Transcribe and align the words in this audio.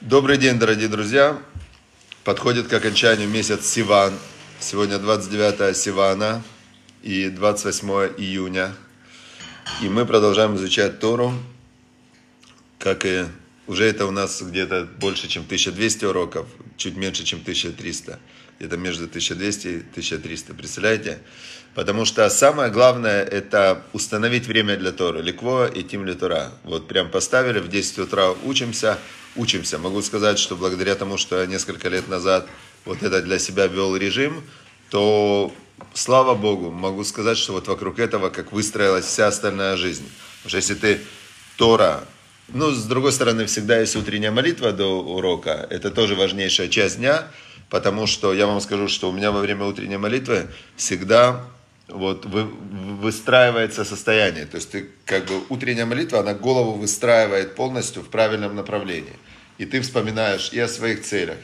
Добрый 0.00 0.38
день, 0.38 0.60
дорогие 0.60 0.86
друзья. 0.86 1.36
Подходит 2.22 2.68
к 2.68 2.72
окончанию 2.72 3.28
месяц 3.28 3.66
Сиван. 3.66 4.14
Сегодня 4.60 4.96
29 4.96 5.76
Сивана 5.76 6.40
и 7.02 7.28
28 7.28 7.88
июня. 8.16 8.72
И 9.82 9.88
мы 9.88 10.06
продолжаем 10.06 10.54
изучать 10.54 11.00
Тору. 11.00 11.32
Как 12.78 13.04
и 13.04 13.24
уже 13.66 13.86
это 13.86 14.06
у 14.06 14.12
нас 14.12 14.40
где-то 14.40 14.88
больше, 15.00 15.26
чем 15.26 15.42
1200 15.42 16.04
уроков, 16.04 16.46
чуть 16.76 16.96
меньше, 16.96 17.24
чем 17.24 17.40
1300. 17.40 18.20
Где-то 18.60 18.76
между 18.76 19.06
1200 19.06 19.66
и 19.66 19.76
1300. 19.78 20.54
Представляете? 20.54 21.18
Потому 21.78 22.04
что 22.04 22.28
самое 22.28 22.72
главное 22.72 23.22
это 23.22 23.80
установить 23.92 24.48
время 24.48 24.76
для 24.76 24.90
Торы. 24.90 25.22
Ликво 25.22 25.68
и 25.68 25.84
Тим 25.84 26.04
Литура. 26.04 26.50
Вот 26.64 26.88
прям 26.88 27.08
поставили, 27.08 27.60
в 27.60 27.68
10 27.68 28.00
утра 28.00 28.32
учимся, 28.44 28.98
учимся. 29.36 29.78
Могу 29.78 30.02
сказать, 30.02 30.40
что 30.40 30.56
благодаря 30.56 30.96
тому, 30.96 31.18
что 31.18 31.38
я 31.38 31.46
несколько 31.46 31.88
лет 31.88 32.08
назад 32.08 32.48
вот 32.84 33.04
это 33.04 33.22
для 33.22 33.38
себя 33.38 33.68
вел 33.68 33.94
режим, 33.94 34.42
то 34.90 35.52
слава 35.94 36.34
Богу, 36.34 36.72
могу 36.72 37.04
сказать, 37.04 37.38
что 37.38 37.52
вот 37.52 37.68
вокруг 37.68 38.00
этого 38.00 38.28
как 38.28 38.50
выстроилась 38.50 39.04
вся 39.04 39.28
остальная 39.28 39.76
жизнь. 39.76 40.10
Потому 40.42 40.48
что 40.48 40.56
если 40.56 40.74
ты 40.74 41.00
Тора, 41.56 42.02
ну, 42.48 42.72
с 42.72 42.86
другой 42.86 43.12
стороны, 43.12 43.46
всегда 43.46 43.78
есть 43.78 43.94
утренняя 43.94 44.32
молитва 44.32 44.72
до 44.72 45.00
урока, 45.00 45.64
это 45.70 45.92
тоже 45.92 46.16
важнейшая 46.16 46.66
часть 46.66 46.96
дня, 46.96 47.28
потому 47.70 48.08
что 48.08 48.34
я 48.34 48.48
вам 48.48 48.60
скажу, 48.60 48.88
что 48.88 49.08
у 49.08 49.12
меня 49.12 49.30
во 49.30 49.38
время 49.38 49.64
утренней 49.64 49.96
молитвы 49.96 50.48
всегда 50.74 51.46
вот 51.88 52.26
вы, 52.26 52.44
выстраивается 52.44 53.84
состояние. 53.84 54.46
То 54.46 54.56
есть 54.56 54.70
ты 54.70 54.88
как 55.04 55.24
бы 55.26 55.42
утренняя 55.48 55.86
молитва, 55.86 56.20
она 56.20 56.34
голову 56.34 56.72
выстраивает 56.72 57.54
полностью 57.54 58.02
в 58.02 58.08
правильном 58.08 58.54
направлении. 58.54 59.18
И 59.58 59.64
ты 59.64 59.80
вспоминаешь 59.80 60.52
и 60.52 60.60
о 60.60 60.68
своих 60.68 61.02
целях. 61.02 61.38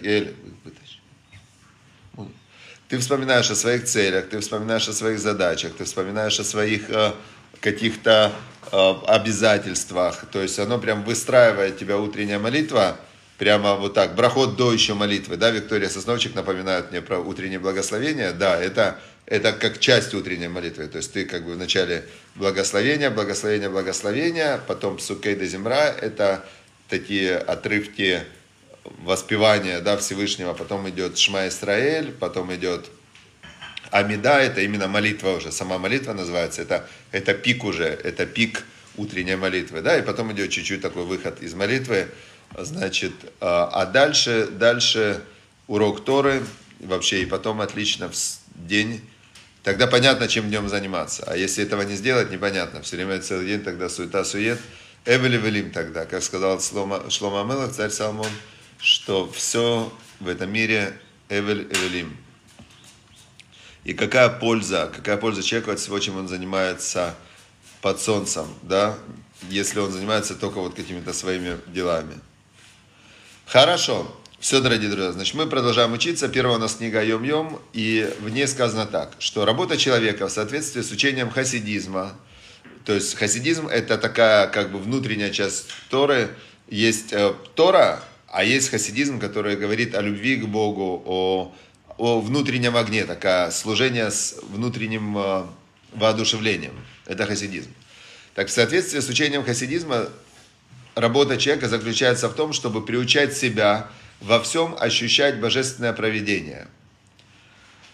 Ты 2.88 2.98
вспоминаешь 2.98 3.50
о 3.50 3.54
своих 3.54 3.84
целях, 3.84 4.28
ты 4.28 4.40
вспоминаешь 4.40 4.88
о 4.88 4.92
своих 4.92 5.18
задачах, 5.18 5.74
ты 5.74 5.84
вспоминаешь 5.84 6.38
о 6.38 6.44
своих 6.44 6.90
э, 6.90 7.12
каких-то 7.60 8.30
э, 8.70 8.94
обязательствах. 9.06 10.26
То 10.30 10.42
есть 10.42 10.58
оно 10.58 10.78
прям 10.78 11.02
выстраивает 11.02 11.78
тебя 11.78 11.98
утренняя 11.98 12.38
молитва, 12.38 12.98
прямо 13.38 13.74
вот 13.74 13.94
так, 13.94 14.14
брахот 14.14 14.56
до 14.56 14.72
еще 14.72 14.94
молитвы, 14.94 15.36
да, 15.36 15.50
Виктория 15.50 15.88
Сосновчик 15.88 16.34
напоминает 16.34 16.90
мне 16.90 17.00
про 17.00 17.18
утреннее 17.18 17.58
благословение, 17.58 18.32
да, 18.32 18.56
это, 18.56 19.00
это 19.26 19.52
как 19.52 19.78
часть 19.78 20.14
утренней 20.14 20.48
молитвы, 20.48 20.86
то 20.86 20.98
есть 20.98 21.12
ты 21.12 21.24
как 21.24 21.44
бы 21.44 21.54
вначале 21.54 22.04
благословение, 22.34 23.10
благословение, 23.10 23.68
благословение, 23.68 24.60
потом 24.66 24.98
сукей 24.98 25.34
де 25.34 25.46
земра, 25.46 25.86
это 25.88 26.44
такие 26.88 27.36
отрывки 27.36 28.22
воспевания, 28.84 29.80
да, 29.80 29.96
Всевышнего, 29.96 30.52
потом 30.52 30.88
идет 30.90 31.16
Шма 31.16 31.48
Исраэль, 31.48 32.12
потом 32.12 32.54
идет 32.54 32.90
Амида, 33.90 34.40
это 34.40 34.60
именно 34.60 34.88
молитва 34.88 35.30
уже, 35.30 35.52
сама 35.52 35.78
молитва 35.78 36.12
называется, 36.12 36.62
это, 36.62 36.88
это 37.12 37.34
пик 37.34 37.64
уже, 37.64 37.84
это 37.84 38.26
пик 38.26 38.64
утренней 38.96 39.36
молитвы, 39.36 39.80
да, 39.80 39.98
и 39.98 40.02
потом 40.02 40.32
идет 40.32 40.50
чуть-чуть 40.50 40.82
такой 40.82 41.04
выход 41.04 41.42
из 41.42 41.54
молитвы, 41.54 42.08
Значит, 42.56 43.12
а, 43.40 43.68
а 43.72 43.86
дальше, 43.86 44.46
дальше 44.46 45.20
урок 45.66 46.04
Торы, 46.04 46.42
вообще, 46.78 47.22
и 47.22 47.26
потом 47.26 47.60
отлично 47.60 48.08
в 48.08 48.14
день, 48.54 49.00
тогда 49.64 49.86
понятно, 49.88 50.28
чем 50.28 50.48
днем 50.48 50.68
заниматься. 50.68 51.24
А 51.26 51.36
если 51.36 51.64
этого 51.64 51.82
не 51.82 51.96
сделать, 51.96 52.30
непонятно. 52.30 52.82
Все 52.82 52.96
время 52.96 53.20
целый 53.20 53.46
день 53.46 53.64
тогда 53.64 53.88
суета-сует. 53.88 54.60
Эвели 55.06 55.36
велим 55.36 55.70
тогда, 55.72 56.06
как 56.06 56.22
сказал 56.22 56.60
Шлома, 56.60 57.10
Шлома 57.10 57.40
Амелах, 57.40 57.72
царь 57.72 57.90
Салмон, 57.90 58.30
что 58.78 59.30
все 59.32 59.92
в 60.20 60.28
этом 60.28 60.52
мире 60.52 60.98
эвель 61.28 61.66
эвелим. 61.70 62.16
И 63.84 63.92
какая 63.92 64.30
польза, 64.30 64.90
какая 64.94 65.16
польза 65.16 65.42
человеку 65.42 65.72
от 65.72 65.78
всего, 65.78 65.98
чем 65.98 66.16
он 66.16 66.28
занимается 66.28 67.14
под 67.82 68.00
солнцем, 68.00 68.46
да, 68.62 68.96
если 69.50 69.78
он 69.80 69.92
занимается 69.92 70.34
только 70.34 70.60
вот 70.60 70.74
какими-то 70.74 71.12
своими 71.12 71.58
делами. 71.66 72.18
Хорошо. 73.46 74.10
Все, 74.44 74.60
дорогие 74.60 74.90
друзья, 74.90 75.10
значит, 75.10 75.34
мы 75.36 75.46
продолжаем 75.46 75.94
учиться. 75.94 76.28
Первая 76.28 76.56
у 76.56 76.60
нас 76.60 76.74
книга 76.74 77.02
Йом-Йом, 77.02 77.62
и 77.72 78.12
в 78.20 78.28
ней 78.28 78.46
сказано 78.46 78.84
так, 78.84 79.14
что 79.18 79.46
работа 79.46 79.78
человека 79.78 80.28
в 80.28 80.30
соответствии 80.30 80.82
с 80.82 80.90
учением 80.90 81.30
хасидизма, 81.30 82.12
то 82.84 82.92
есть 82.92 83.14
хасидизм 83.14 83.68
это 83.68 83.96
такая 83.96 84.48
как 84.48 84.70
бы 84.70 84.78
внутренняя 84.78 85.30
часть 85.30 85.68
Торы, 85.88 86.28
есть 86.68 87.14
э, 87.14 87.32
Тора, 87.54 88.04
а 88.28 88.44
есть 88.44 88.68
хасидизм, 88.68 89.18
который 89.18 89.56
говорит 89.56 89.94
о 89.94 90.02
любви 90.02 90.36
к 90.36 90.44
Богу, 90.44 91.02
о, 91.06 91.54
о 91.96 92.20
внутреннем 92.20 92.76
огне, 92.76 93.06
такое 93.06 93.50
служение 93.50 94.10
с 94.10 94.36
внутренним 94.50 95.16
э, 95.16 95.44
воодушевлением. 95.94 96.74
Это 97.06 97.24
хасидизм. 97.24 97.70
Так 98.34 98.48
в 98.48 98.52
соответствии 98.52 99.00
с 99.00 99.08
учением 99.08 99.42
хасидизма 99.42 100.10
работа 100.94 101.38
человека 101.38 101.66
заключается 101.70 102.28
в 102.28 102.34
том, 102.34 102.52
чтобы 102.52 102.84
приучать 102.84 103.34
себя 103.34 103.88
во 104.24 104.40
всем 104.42 104.74
ощущать 104.78 105.38
божественное 105.38 105.92
проведение. 105.92 106.66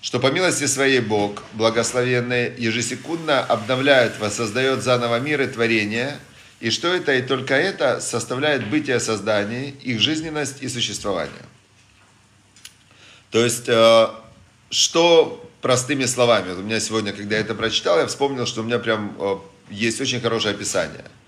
Что 0.00 0.20
по 0.20 0.28
милости 0.28 0.66
своей 0.66 1.00
Бог, 1.00 1.42
благословенный, 1.54 2.54
ежесекундно 2.56 3.41
обновляет, 3.41 4.18
воссоздает 4.18 4.82
заново 4.82 5.19
мир 5.19 5.42
и 5.42 5.46
творение, 5.46 6.19
и 6.60 6.70
что 6.70 6.94
это 6.94 7.12
и 7.14 7.22
только 7.22 7.54
это 7.54 8.00
составляет 8.00 8.69
бытие 8.69 9.00
созданий, 9.00 9.70
их 9.82 10.00
жизненность 10.00 10.62
и 10.62 10.69
существование. 10.69 11.44
То 13.30 13.44
есть, 13.44 13.69
э, 13.69 14.08
что 14.70 15.50
простыми 15.60 16.04
словами, 16.04 16.52
у 16.52 16.62
меня 16.62 16.80
сегодня, 16.80 17.12
когда 17.12 17.36
я 17.36 17.42
это 17.42 17.54
прочитал, 17.54 17.98
я 17.98 18.06
вспомнил, 18.06 18.46
что 18.46 18.60
у 18.60 18.64
меня 18.64 18.78
прям 18.78 19.16
э, 19.19 19.36
есть 19.70 20.00
очень 20.00 20.20
хорошее 20.20 20.54
описание– 20.54 21.04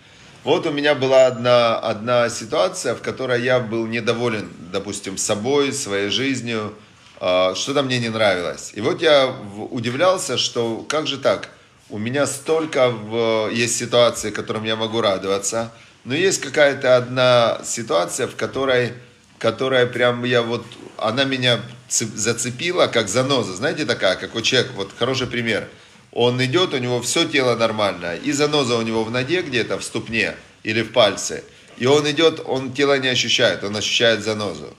вот 0.44 0.66
у 0.66 0.72
меня 0.72 0.94
была 0.94 1.26
одна, 1.26 1.78
одна 1.78 2.28
ситуация, 2.28 2.94
в 2.94 3.03
которой 3.03 3.42
я 3.42 3.60
был 3.60 3.86
недоволен, 3.86 4.50
допустим, 4.72 5.16
собой, 5.16 5.72
своей 5.72 6.08
жизнью, 6.08 6.75
а, 7.20 7.54
что-то 7.54 7.82
мне 7.82 7.98
не 7.98 8.08
нравилось. 8.08 8.72
И 8.75 8.80
вот 8.80 9.03
я 9.03 9.34
удивлялся, 9.70 10.36
что 10.36 10.84
как 10.88 11.06
же 11.06 11.19
так, 11.19 11.50
у 11.91 11.98
меня 11.98 12.26
столько 12.26 12.88
в, 12.88 13.50
есть 13.53 13.76
ситуаций, 13.76 14.32
которым 14.32 14.64
я 14.64 14.76
могу 14.76 15.00
радоваться, 15.00 15.72
но 16.04 16.14
есть 16.14 16.41
какая-то 16.41 16.97
одна 16.97 17.60
ситуация, 17.64 18.26
в 18.26 18.34
которой, 18.34 18.94
которая 19.38 19.86
прям 19.86 20.24
я 20.24 20.42
вот, 20.42 20.64
она 20.97 21.24
меня 21.24 21.60
зацепила, 21.88 22.86
как 22.88 23.09
заноза, 23.09 23.54
знаете, 23.54 23.84
такая, 23.84 24.16
как 24.16 24.34
у 24.34 24.41
человека, 24.41 24.72
вот 24.74 24.91
хороший 24.98 25.26
пример– 25.28 25.69
он 26.12 26.42
идет, 26.44 26.74
у 26.74 26.78
него 26.78 27.00
все 27.00 27.24
тело 27.24 27.56
нормально, 27.56 28.14
и 28.14 28.32
заноза 28.32 28.76
у 28.76 28.82
него 28.82 29.02
в 29.02 29.10
ноге 29.10 29.42
где-то, 29.42 29.78
в 29.78 29.84
ступне 29.84 30.34
или 30.62 30.82
в 30.82 30.92
пальце, 30.92 31.42
и 31.78 31.86
он 31.86 32.08
идет, 32.10 32.40
он 32.44 32.72
тело 32.72 32.98
не 32.98 33.08
ощущает, 33.08 33.64
он 33.64 33.76
ощущает 33.76 34.22
занозу. 34.22 34.74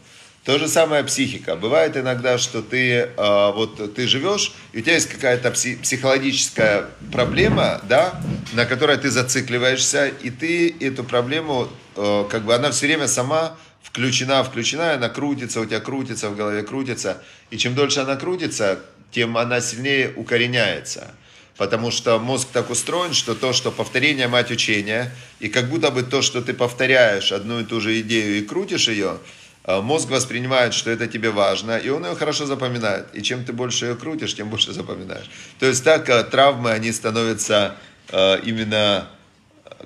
То 0.45 0.59
же 0.59 0.67
самое 0.67 1.05
психика. 1.05 1.55
Бывает 1.55 1.95
иногда, 1.95 2.37
что 2.37 2.61
ты, 2.61 2.91
э, 2.91 3.51
вот, 3.55 3.95
ты 3.95 4.07
живешь, 4.07 4.53
и 4.73 4.79
у 4.79 4.81
тебя 4.81 4.95
есть 4.95 5.07
какая-то 5.07 5.51
психологическая 5.51 6.89
проблема, 7.13 7.79
да, 7.87 8.21
на 8.51 8.65
которой 8.65 8.97
ты 8.97 9.09
зацикливаешься, 9.09 10.07
и 10.07 10.29
ты 10.29 10.75
эту 10.81 11.05
проблему, 11.05 11.69
э, 11.95 12.25
как 12.29 12.43
бы 12.43 12.53
она 12.53 12.71
все 12.71 12.87
время 12.87 13.07
сама 13.07 13.55
включена, 13.81 14.43
включена, 14.43 14.95
она 14.95 15.07
крутится, 15.07 15.61
у 15.61 15.65
тебя 15.65 15.79
крутится, 15.79 16.29
в 16.29 16.35
голове 16.35 16.63
крутится. 16.63 17.23
И 17.49 17.57
чем 17.57 17.73
дольше 17.73 18.01
она 18.01 18.17
крутится, 18.17 18.79
тем 19.11 19.37
она 19.37 19.61
сильнее 19.61 20.11
укореняется. 20.13 21.13
Потому 21.57 21.91
что 21.91 22.17
мозг 22.17 22.47
так 22.51 22.71
устроен, 22.71 23.13
что 23.13 23.35
то, 23.35 23.53
что 23.53 23.71
повторение 23.71 24.27
мать 24.27 24.49
учения, 24.49 25.13
и 25.39 25.49
как 25.49 25.69
будто 25.69 25.91
бы 25.91 26.01
то, 26.01 26.23
что 26.23 26.41
ты 26.41 26.53
повторяешь 26.53 27.31
одну 27.31 27.59
и 27.59 27.63
ту 27.63 27.79
же 27.79 27.99
идею 28.01 28.39
и 28.39 28.41
крутишь 28.41 28.87
ее, 28.87 29.19
э, 29.65 29.79
мозг 29.79 30.09
воспринимает, 30.09 30.73
что 30.73 30.89
это 30.89 31.05
тебе 31.05 31.29
важно, 31.29 31.77
и 31.77 31.89
он 31.89 32.05
ее 32.05 32.15
хорошо 32.15 32.47
запоминает. 32.47 33.05
И 33.13 33.21
чем 33.21 33.45
ты 33.45 33.53
больше 33.53 33.85
ее 33.85 33.95
крутишь, 33.95 34.33
тем 34.35 34.49
больше 34.49 34.73
запоминаешь. 34.73 35.29
То 35.59 35.67
есть 35.67 35.83
так 35.83 36.09
э, 36.09 36.23
травмы, 36.23 36.71
они 36.71 36.91
становятся 36.91 37.75
э, 38.09 38.39
именно, 38.43 39.07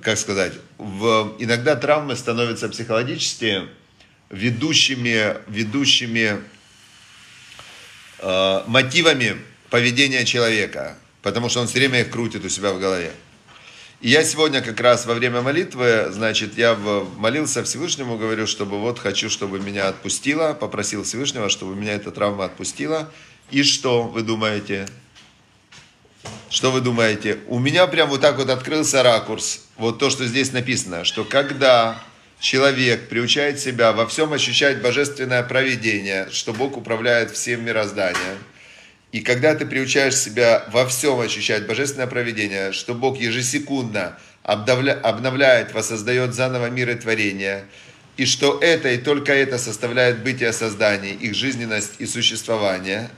как 0.02 0.18
сказать, 0.18 0.54
в, 0.78 1.36
иногда 1.38 1.76
травмы 1.76 2.16
становятся 2.16 2.70
психологически 2.70 3.64
ведущими, 4.30 5.38
ведущими 5.48 6.42
мотивами 8.68 9.38
поведения 9.70 10.26
человека 10.26 10.98
потому 11.22 11.50
что 11.50 11.62
он 11.62 11.68
все 11.68 11.80
время 11.80 12.02
их 12.02 12.10
крутит 12.10 12.46
у 12.46 12.50
себя 12.50 12.74
в 12.74 12.80
голове. 12.80 13.12
И 14.00 14.10
я 14.10 14.24
сегодня 14.24 14.62
как 14.62 14.80
раз 14.80 15.08
во 15.08 15.16
время 15.16 15.42
молитвы, 15.42 16.08
значит, 16.12 16.56
я 16.56 16.76
молился 16.76 17.64
Всевышнему, 17.64 18.18
говорю, 18.18 18.46
чтобы 18.46 18.80
вот 18.80 19.00
хочу, 19.00 19.28
чтобы 19.28 19.60
меня 19.60 19.88
отпустило, 19.88 20.54
попросил 20.54 21.04
Всевышнего, 21.04 21.50
чтобы 21.50 21.76
меня 21.76 21.94
эта 21.94 22.12
травма 22.12 22.46
отпустила. 22.46 23.12
И 23.50 23.64
что 23.64 24.04
вы 24.04 24.22
думаете? 24.22 24.88
Что 26.50 26.72
вы 26.72 26.82
думаете? 26.82 27.40
У 27.48 27.58
меня 27.58 27.88
прям 27.88 28.10
вот 28.10 28.22
так 28.22 28.38
вот 28.38 28.50
открылся 28.50 29.02
ракурс, 29.02 29.62
вот 29.78 29.98
то, 29.98 30.12
что 30.12 30.26
здесь 30.26 30.52
написано, 30.52 31.04
что 31.04 31.24
когда 31.24 32.00
человек 32.40 33.10
приучает 33.10 33.60
себя 33.60 33.94
во 33.94 34.06
всем 34.06 34.32
ощущать 34.32 34.82
божественное 34.82 35.42
проведение, 35.42 36.30
что 36.32 36.54
Бог 36.54 36.78
управляет 36.78 37.32
всем 37.32 37.66
мирозданием, 37.66 38.38
и 39.12 39.22
когда 39.22 39.56
ты 39.56 39.66
приучаешь 39.66 40.16
себя 40.16 40.66
во 40.72 40.86
всем 40.88 41.20
ощущать 41.20 41.66
божественное 41.66 42.08
проведение, 42.08 42.74
что 42.74 42.94
Бог 42.94 43.18
ежесекундно 43.18 44.18
обновляет, 44.44 45.74
воссоздает 45.74 46.34
заново 46.34 46.70
мир 46.70 46.90
и 46.90 46.96
творение, 46.96 47.66
и 48.18 48.26
что 48.26 48.60
это 48.60 48.90
и 48.90 48.98
только 48.98 49.34
это 49.34 49.58
составляет 49.58 50.24
бытие 50.24 50.52
создания, 50.52 51.12
их 51.14 51.36
жизненность 51.36 51.94
и 52.00 52.06
существование, 52.06 53.10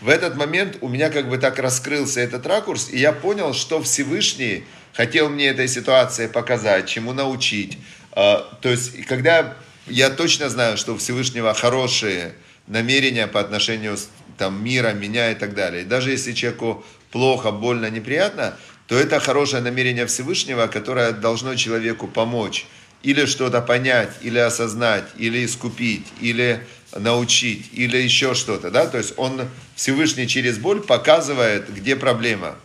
в 0.00 0.08
этот 0.08 0.36
момент 0.36 0.78
у 0.80 0.88
меня 0.88 1.10
как 1.10 1.28
бы 1.28 1.38
так 1.38 1.58
раскрылся 1.58 2.20
этот 2.20 2.46
ракурс, 2.46 2.88
и 2.90 2.98
я 2.98 3.12
понял, 3.12 3.52
что 3.52 3.82
Всевышний 3.82 4.64
хотел 4.92 5.28
мне 5.28 5.46
этой 5.46 5.66
ситуации 5.66 6.28
показать, 6.28 6.88
чему 6.88 7.12
научить. 7.12 7.78
А, 8.12 8.58
то 8.60 8.68
есть, 8.68 9.04
когда 9.06 9.56
я 9.86 10.10
точно 10.10 10.50
знаю, 10.50 10.76
что 10.76 10.94
у 10.94 10.98
Всевышнего 10.98 11.52
хорошие 11.52 12.32
намерения 12.68 13.26
по 13.26 13.40
отношению 13.40 13.96
там, 14.38 14.62
мира, 14.62 14.92
меня 14.92 15.32
и 15.32 15.34
так 15.34 15.54
далее. 15.54 15.82
И 15.82 15.84
даже 15.84 16.10
если 16.10 16.32
человеку 16.32 16.84
плохо, 17.10 17.50
больно, 17.50 17.90
неприятно, 17.90 18.56
то 18.86 18.94
это 18.96 19.20
хорошее 19.20 19.62
намерение 19.62 20.06
Всевышнего, 20.06 20.66
которое 20.66 21.12
должно 21.12 21.54
человеку 21.56 22.08
помочь 22.08 22.66
или 23.02 23.26
что-то 23.26 23.60
понять, 23.60 24.10
или 24.22 24.38
осознать, 24.38 25.04
или 25.16 25.44
искупить, 25.44 26.06
или 26.20 26.66
научить, 26.96 27.68
или 27.72 27.96
еще 27.96 28.34
что-то, 28.34 28.70
да, 28.70 28.86
то 28.86 28.98
есть 28.98 29.14
он 29.16 29.42
Всевышний 29.76 30.26
через 30.26 30.58
боль 30.58 30.80
показывает, 30.80 31.72
где 31.72 31.96
проблема. 31.96 32.56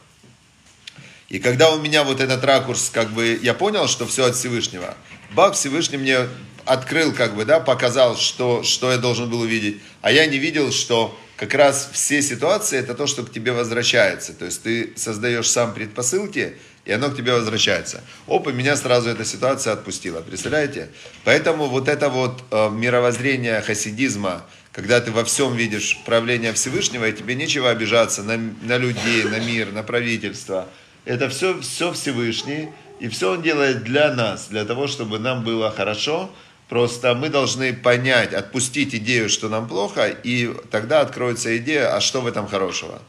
И 1.30 1.40
когда 1.40 1.72
у 1.72 1.80
меня 1.80 2.04
вот 2.04 2.20
этот 2.22 2.44
ракурс, 2.44 2.90
как 2.92 3.10
бы, 3.12 3.40
я 3.42 3.54
понял, 3.54 3.88
что 3.88 4.06
все 4.06 4.26
от 4.26 4.36
Всевышнего, 4.36 4.96
Бог 5.32 5.56
Всевышний 5.56 5.98
мне 5.98 6.28
открыл, 6.66 7.12
как 7.12 7.36
бы, 7.36 7.44
да, 7.44 7.60
показал, 7.60 8.18
что, 8.18 8.64
что 8.64 8.92
я 8.92 8.98
должен 8.98 9.30
был 9.30 9.42
увидеть, 9.42 9.82
а 10.02 10.12
я 10.12 10.26
не 10.26 10.38
видел, 10.38 10.72
что 10.72 11.18
как 11.38 11.54
раз 11.56 11.90
все 11.92 12.22
ситуации 12.22 12.78
это 12.78 12.94
то, 12.94 13.08
что 13.08 13.24
к 13.24 13.32
тебе 13.32 13.52
возвращается. 13.52 14.34
То 14.34 14.46
есть 14.46 14.64
ты 14.64 14.94
создаешь 14.96 15.50
сам 15.50 15.74
предпосылки, 15.74 16.58
и 16.86 16.92
оно 16.92 17.10
к 17.10 17.16
тебе 17.16 17.34
возвращается. 17.34 18.02
Опа, 18.28 18.52
меня 18.52 18.76
сразу 18.76 19.10
эта 19.10 19.26
ситуация 19.26 19.74
отпустила, 19.74 20.22
представляете? 20.22 20.90
Поэтому 21.24 21.68
вот 21.68 21.88
это 21.88 22.10
вот 22.10 22.44
э, 22.52 22.70
мировоззрение 22.70 23.62
хасидизма, 23.62 24.46
когда 24.72 25.00
ты 25.00 25.12
во 25.12 25.24
всем 25.24 25.56
видишь 25.56 26.00
правление 26.06 26.54
Всевышнего, 26.54 27.08
и 27.08 27.14
тебе 27.14 27.36
нечего 27.36 27.70
обижаться 27.70 28.24
на, 28.24 28.38
на 28.38 28.78
людей, 28.78 29.24
на 29.24 29.40
мир, 29.40 29.72
на 29.72 29.84
правительство. 29.84 30.68
Это 31.06 31.30
все, 31.30 31.60
все 31.62 31.94
Всевышний, 31.94 32.70
и 33.00 33.08
все 33.08 33.32
он 33.34 33.42
делает 33.42 33.84
для 33.84 34.14
нас, 34.14 34.48
для 34.50 34.66
того, 34.66 34.88
чтобы 34.88 35.20
нам 35.20 35.44
было 35.44 35.72
хорошо, 35.72 36.30
Просто 36.74 37.14
мы 37.14 37.30
должны 37.30 37.72
понять, 37.72 38.34
отпустить 38.34 38.96
идею, 38.96 39.30
что 39.30 39.48
нам 39.48 39.68
плохо, 39.68 40.08
и 40.08 40.52
тогда 40.72 41.02
откроется 41.02 41.56
идея, 41.58 41.96
а 41.96 42.02
что 42.02 42.22
в 42.22 42.26
этом 42.26 42.48
хорошего. 42.48 43.00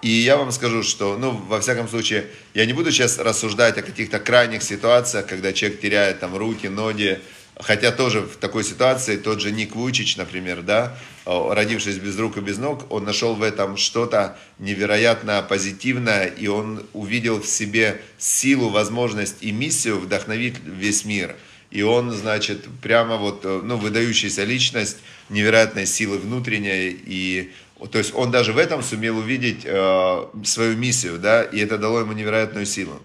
И 0.00 0.08
я 0.08 0.38
вам 0.38 0.50
скажу, 0.50 0.82
что, 0.82 1.18
ну, 1.18 1.32
во 1.32 1.60
всяком 1.60 1.90
случае, 1.90 2.24
я 2.54 2.64
не 2.64 2.72
буду 2.72 2.90
сейчас 2.90 3.18
рассуждать 3.18 3.76
о 3.76 3.82
каких-то 3.82 4.18
крайних 4.18 4.62
ситуациях, 4.62 5.26
когда 5.26 5.52
человек 5.52 5.82
теряет 5.82 6.20
там 6.20 6.34
руки, 6.34 6.68
ноги, 6.68 7.20
хотя 7.56 7.92
тоже 7.92 8.22
в 8.22 8.38
такой 8.38 8.64
ситуации 8.64 9.18
тот 9.18 9.42
же 9.42 9.50
Ник 9.50 9.76
Вучич, 9.76 10.16
например, 10.16 10.62
да, 10.62 10.96
родившись 11.26 11.98
без 11.98 12.18
рук 12.18 12.38
и 12.38 12.40
без 12.40 12.56
ног, 12.56 12.90
он 12.90 13.04
нашел 13.04 13.34
в 13.34 13.42
этом 13.42 13.76
что-то 13.76 14.38
невероятно 14.58 15.44
позитивное, 15.46 16.28
и 16.28 16.46
он 16.46 16.86
увидел 16.94 17.42
в 17.42 17.46
себе 17.46 18.00
силу, 18.16 18.70
возможность 18.70 19.36
и 19.42 19.52
миссию 19.52 19.98
вдохновить 19.98 20.54
весь 20.64 21.04
мир– 21.04 21.36
и 21.72 21.82
он, 21.82 22.10
значит, 22.12 22.66
прямо 22.82 23.16
вот, 23.16 23.44
э, 23.44 23.60
ну, 23.64 23.78
выдающаяся 23.78 24.44
личность, 24.44 24.98
невероятной 25.30 25.86
силы 25.86 26.18
внутренней, 26.18 26.90
и, 26.90 27.50
то 27.90 27.98
есть 27.98 28.14
он 28.14 28.30
даже 28.30 28.52
в 28.52 28.58
этом 28.58 28.82
сумел 28.82 29.18
увидеть 29.18 29.62
э, 29.64 30.26
свою 30.44 30.76
миссию, 30.76 31.18
да, 31.18 31.42
и 31.42 31.58
это 31.58 31.78
дало 31.78 32.00
ему 32.00 32.12
невероятную 32.12 32.66
силу. 32.66 33.00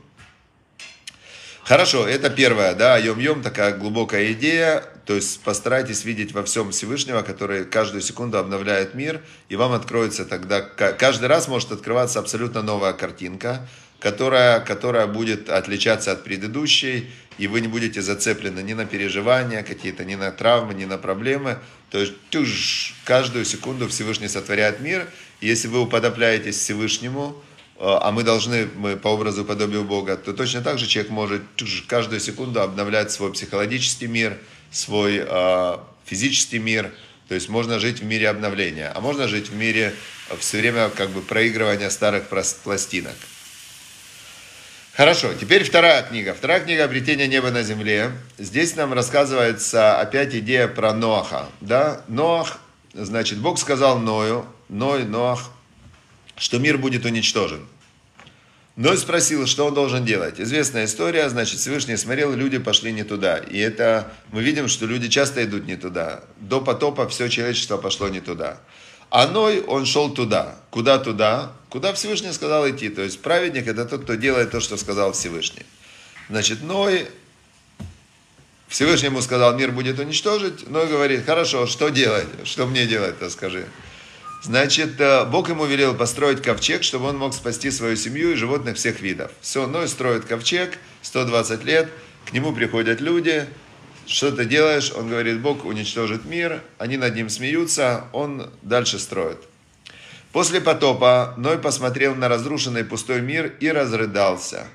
Хорошо, 1.63 2.05
это 2.05 2.29
первое, 2.29 2.75
да, 2.75 2.99
йом-йом, 2.99 3.41
такая 3.41 3.77
глубокая 3.77 4.33
идея, 4.33 4.83
то 5.07 5.15
есть 5.15 5.39
постарайтесь 5.39 6.03
видеть 6.03 6.33
во 6.33 6.43
всем 6.43 6.71
Всевышнего, 6.71 7.21
который 7.21 7.63
каждую 7.63 8.01
секунду 8.01 8.37
обновляет 8.37 8.93
мир, 8.93 9.21
и 9.47 9.55
вам 9.55 9.71
откроется 9.71 10.25
тогда, 10.25 10.59
каждый 10.61 11.27
раз 11.27 11.47
может 11.47 11.71
открываться 11.71 12.19
абсолютно 12.19 12.61
новая 12.61 12.91
картинка, 12.91 13.65
которая, 13.99 14.59
которая 14.59 15.07
будет 15.07 15.49
отличаться 15.49 16.11
от 16.11 16.25
предыдущей, 16.25 17.09
и 17.37 17.47
вы 17.47 17.61
не 17.61 17.69
будете 17.69 18.01
зацеплены 18.01 18.59
ни 18.59 18.73
на 18.73 18.85
переживания 18.85 19.63
какие-то, 19.63 20.03
ни 20.03 20.15
на 20.15 20.29
травмы, 20.31 20.73
ни 20.73 20.83
на 20.83 20.97
проблемы. 20.97 21.59
То 21.89 21.99
есть 21.99 22.13
тюж, 22.29 22.93
каждую 23.05 23.45
секунду 23.45 23.87
Всевышний 23.87 24.27
сотворяет 24.27 24.81
мир. 24.81 25.07
И 25.39 25.47
если 25.47 25.69
вы 25.69 25.79
уподобляетесь 25.79 26.57
Всевышнему, 26.57 27.41
э, 27.77 27.79
а 27.79 28.11
мы 28.11 28.23
должны, 28.23 28.67
мы 28.75 28.97
по 28.97 29.07
образу 29.07 29.45
подобию 29.45 29.85
Бога, 29.85 30.17
то 30.17 30.33
точно 30.33 30.61
так 30.61 30.79
же 30.79 30.87
человек 30.87 31.11
может 31.11 31.43
тюж, 31.55 31.85
каждую 31.87 32.19
секунду 32.19 32.59
обновлять 32.61 33.11
свой 33.11 33.31
психологический 33.31 34.07
мир, 34.07 34.37
свой 34.71 35.23
э, 35.25 35.77
физический 36.05 36.59
мир. 36.59 36.91
То 37.27 37.35
есть 37.35 37.49
можно 37.49 37.79
жить 37.79 37.99
в 37.99 38.05
мире 38.05 38.29
обновления, 38.29 38.91
а 38.93 39.01
можно 39.01 39.27
жить 39.27 39.49
в 39.49 39.55
мире 39.55 39.93
все 40.39 40.59
время 40.59 40.89
как 40.89 41.09
бы 41.09 41.21
проигрывания 41.21 41.89
старых 41.89 42.27
пластинок. 42.63 43.15
Хорошо, 44.97 45.33
теперь 45.35 45.63
вторая 45.63 46.01
книга. 46.01 46.33
Вторая 46.33 46.59
книга 46.59 46.83
«Обретение 46.83 47.27
неба 47.27 47.51
на 47.51 47.61
земле». 47.61 48.13
Здесь 48.39 48.75
нам 48.75 48.93
рассказывается 48.93 49.99
опять 49.99 50.33
идея 50.33 50.67
про 50.67 50.91
Ноаха. 50.91 51.49
Да? 51.61 52.01
Ноах, 52.07 52.57
значит, 52.95 53.37
Бог 53.37 53.59
сказал 53.59 53.99
Ною, 53.99 54.47
Ной, 54.69 55.03
Ноах, 55.05 55.51
что 56.35 56.57
мир 56.57 56.79
будет 56.79 57.05
уничтожен. 57.05 57.63
Ной 58.77 58.95
спросил, 58.99 59.47
что 59.47 59.65
он 59.65 59.73
должен 59.73 60.05
делать. 60.05 60.39
Известная 60.39 60.85
история, 60.85 61.27
значит, 61.29 61.59
Всевышний 61.59 61.97
смотрел, 61.97 62.31
люди 62.33 62.59
пошли 62.59 62.91
не 62.91 63.03
туда. 63.03 63.37
И 63.39 63.57
это 63.57 64.13
мы 64.31 64.43
видим, 64.43 64.67
что 64.67 64.85
люди 64.85 65.09
часто 65.09 65.43
идут 65.43 65.65
не 65.65 65.75
туда. 65.75 66.23
До 66.37 66.61
потопа 66.61 67.07
все 67.09 67.27
человечество 67.27 67.77
пошло 67.77 68.07
не 68.07 68.21
туда. 68.21 68.59
А 69.09 69.25
Ной, 69.25 69.61
он 69.61 69.87
шел 69.87 70.11
туда. 70.13 70.59
Куда 70.69 70.99
туда? 70.99 71.53
Куда 71.69 71.91
Всевышний 71.93 72.31
сказал 72.31 72.69
идти. 72.69 72.89
То 72.89 73.01
есть 73.01 73.19
праведник 73.19 73.67
это 73.67 73.83
тот, 73.83 74.03
кто 74.03 74.13
делает 74.13 74.51
то, 74.51 74.59
что 74.59 74.77
сказал 74.77 75.13
Всевышний. 75.13 75.65
Значит, 76.29 76.61
Ной, 76.61 77.07
Всевышний 78.67 79.07
ему 79.07 79.21
сказал, 79.21 79.57
мир 79.57 79.71
будет 79.71 79.97
уничтожить. 79.97 80.69
Ной 80.69 80.85
говорит, 80.85 81.25
хорошо, 81.25 81.65
что 81.65 81.89
делать? 81.89 82.27
Что 82.43 82.67
мне 82.67 82.85
делать-то, 82.85 83.31
скажи. 83.31 83.65
Значит, 84.43 84.99
э, 85.01 85.25
Бог 85.25 85.49
ему 85.49 85.65
велел 85.65 85.95
построить 85.95 86.41
ковчег, 86.41 86.83
чтобы 86.83 87.07
он 87.07 87.17
мог 87.17 87.33
спасти 87.33 87.71
свою 87.71 87.95
семью 87.95 88.31
и 88.31 88.35
животных 88.35 88.77
всех 88.77 89.01
видов. 89.01 89.31
Все, 89.41 89.67
Ной 89.67 89.87
строит 89.87 90.25
ковчег, 90.25 90.77
120 91.01 91.63
лет, 91.63 91.89
к 92.25 92.33
нему 92.33 92.53
приходят 92.53 93.01
люди, 93.01 93.47
что 94.07 94.31
ты 94.31 94.45
делаешь? 94.45 94.93
Он 94.95 95.09
говорит, 95.09 95.41
Бог 95.41 95.65
уничтожит 95.65 96.23
мир, 96.23 96.61
они 96.77 96.95
над 96.95 97.13
ним 97.15 97.29
смеются, 97.29 98.05
он 98.13 98.49
дальше 98.61 98.99
строит. 98.99 99.37
После 100.31 100.61
потопа 100.61 101.33
Ной 101.37 101.57
посмотрел 101.57 102.15
на 102.15 102.29
разрушенный 102.29 102.85
пустой 102.85 103.21
мир 103.21 103.53
и 103.59 103.69
разрыдался. 103.69 104.67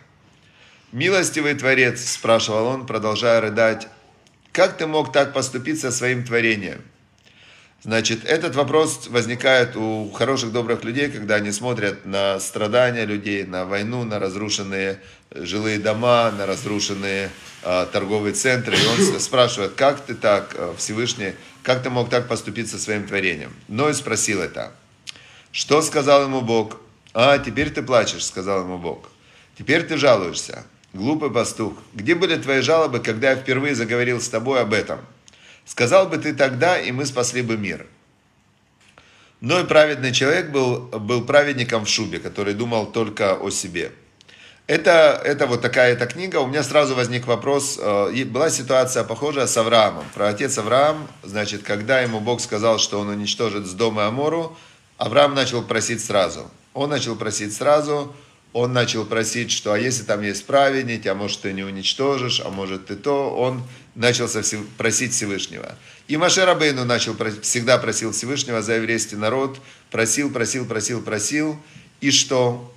«Милостивый 0.92 1.54
Творец»,– 1.54 2.04
спрашивал 2.12 2.66
он, 2.66 2.87
продолжая 2.87 3.40
рыдать,– 3.40 3.88
«как 4.52 4.76
ты 4.76 4.87
мог 4.87 5.12
так 5.12 5.33
поступить 5.33 5.81
со 5.81 5.90
своим 5.90 6.25
творением?» 6.25 6.83
Значит, 7.85 8.25
этот 8.25 8.55
вопрос 8.55 9.09
возникает 9.09 9.75
у 9.75 10.09
хороших, 10.12 10.53
добрых 10.53 10.85
людей, 10.85 11.11
когда 11.11 11.35
они 11.37 11.51
смотрят 11.51 12.07
на 12.07 12.39
страдания 12.39 13.05
людей, 13.05 13.43
на 13.43 13.65
войну, 13.65 14.05
на 14.05 14.21
разрушенные 14.21 15.01
жилые 15.35 15.81
дома, 15.81 16.31
на 16.31 16.47
разрушенные 16.47 17.31
э, 17.62 17.87
торговые 17.93 18.35
центры. 18.35 18.77
И 18.77 18.87
он 18.87 19.19
спрашивает, 19.21 19.73
как 19.73 20.01
ты 20.01 20.15
так, 20.15 20.55
э, 20.57 20.75
Всевышний, 20.79 21.33
как 21.65 21.83
ты 21.83 21.91
мог 21.91 22.09
так 22.09 22.29
поступить 22.29 22.71
со 22.71 22.79
своим 22.79 23.05
творением? 23.05 23.53
Ной 23.67 23.95
спросил 23.95 24.41
это. 24.41 24.73
Что 25.51 25.83
сказал 25.83 26.23
ему 26.23 26.41
Бог? 26.41 26.81
А, 27.15 27.39
теперь 27.39 27.71
ты 27.71 27.83
плачешь, 27.83 28.25
сказал 28.25 28.62
ему 28.62 28.79
Бог. 28.79 29.11
Теперь 29.59 29.83
ты 29.83 29.97
жалуешься. 29.97 30.65
Глупый 30.93 31.33
пастух, 31.33 31.75
где 31.95 32.15
были 32.15 32.37
твои 32.37 32.61
жалобы, 32.61 33.01
когда 33.01 33.31
я 33.31 33.37
впервые 33.37 33.75
заговорил 33.75 34.21
с 34.21 34.29
тобой 34.29 34.61
об 34.61 34.73
этом? 34.73 35.01
Сказал 35.64 36.09
бы 36.09 36.19
ты 36.19 36.35
тогда, 36.35 36.78
и 36.78 36.92
мы 36.92 37.07
спасли 37.07 37.42
бы 37.42 37.57
мир. 37.57 37.87
Но 39.40 39.59
и 39.59 39.64
праведный 39.64 40.12
человек 40.12 40.50
был, 40.50 40.81
был 40.83 41.25
праведником 41.25 41.85
в 41.85 41.88
шубе, 41.88 42.21
который 42.21 42.54
думал 42.54 42.87
только 42.87 43.35
о 43.35 43.50
себе. 43.50 43.92
Это, 44.69 45.21
это 45.25 45.47
вот 45.47 45.61
такая 45.61 45.92
эта 45.92 46.07
книга. 46.07 46.37
У 46.37 46.47
меня 46.47 46.62
сразу 46.62 46.95
возник 46.95 47.26
вопрос. 47.26 47.78
Э, 47.81 48.25
была 48.25 48.49
ситуация 48.50 49.02
похожая 49.02 49.49
с 49.49 49.57
Авраамом. 49.57 50.04
Про 50.14 50.28
отец 50.28 50.57
Авраам, 50.59 51.09
значит, 51.25 51.64
когда 51.64 52.00
ему 52.00 52.21
Бог 52.21 52.40
сказал, 52.40 52.78
что 52.78 53.00
он 53.00 53.09
уничтожит 53.09 53.66
с 53.66 53.73
дома 53.73 54.07
Амору, 54.07 54.57
Авраам 54.99 55.35
начал 55.35 55.62
просить 55.62 56.02
сразу. 56.04 56.49
Он 56.75 56.90
начал 56.90 57.16
просить 57.16 57.52
сразу, 57.52 58.14
он 58.52 58.73
начал 58.73 59.04
просить, 59.04 59.50
что 59.50 59.73
а 59.73 59.78
если 59.78 60.04
там 60.04 60.23
есть 60.23 60.47
праведник, 60.47 61.07
а 61.07 61.14
может 61.14 61.40
ты 61.40 61.52
не 61.52 61.64
уничтожишь, 61.64 62.40
а 62.40 62.50
может 62.50 62.87
ты 62.87 62.97
то, 62.97 63.35
он 63.35 63.62
начал 63.94 64.28
просить 64.78 65.12
Всевышнего. 65.12 65.76
И 66.08 66.16
Маше 66.16 66.44
Рабейну 66.44 66.84
начал, 66.84 67.16
всегда 67.42 67.78
просил 67.78 68.12
Всевышнего 68.12 68.62
за 68.62 68.75
еврейский 68.76 69.16
народ, 69.16 69.61
просил, 69.90 70.30
просил, 70.30 70.66
просил, 70.66 71.02
просил, 71.02 71.58
и 72.00 72.11
что? 72.11 72.72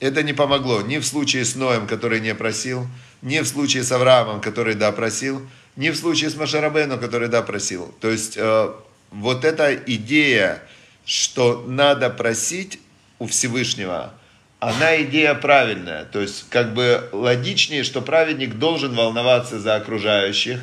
Это 0.00 0.22
не 0.22 0.32
помогло 0.32 0.82
ни 0.82 0.98
в 0.98 1.06
случае 1.06 1.44
с 1.44 1.54
Ноем, 1.54 1.86
который 1.86 2.20
не 2.20 2.34
просил, 2.34 2.86
ни 3.22 3.40
в 3.40 3.46
случае 3.46 3.82
с 3.82 3.92
Авраамом, 3.92 4.40
который 4.40 4.74
да 4.74 4.92
просил, 4.92 5.46
ни 5.76 5.90
в 5.90 5.96
случае 5.96 6.30
с 6.30 6.36
Маше 6.36 6.60
Рабейну, 6.60 6.98
который 6.98 7.28
да 7.28 7.42
просил. 7.42 7.94
То 8.00 8.10
есть 8.10 8.36
э, 8.36 8.74
вот 9.10 9.44
эта 9.44 9.74
идея, 9.74 10.62
что 11.04 11.64
надо 11.66 12.10
просить 12.10 12.78
у 13.18 13.26
Всевышнего– 13.26 14.14
она 14.66 15.00
идея 15.02 15.34
правильная. 15.36 16.06
То 16.06 16.20
есть, 16.20 16.46
как 16.50 16.74
бы 16.74 17.08
логичнее, 17.12 17.84
что 17.84 18.02
праведник 18.02 18.54
должен 18.54 18.96
волноваться 18.96 19.60
за 19.60 19.76
окружающих. 19.76 20.58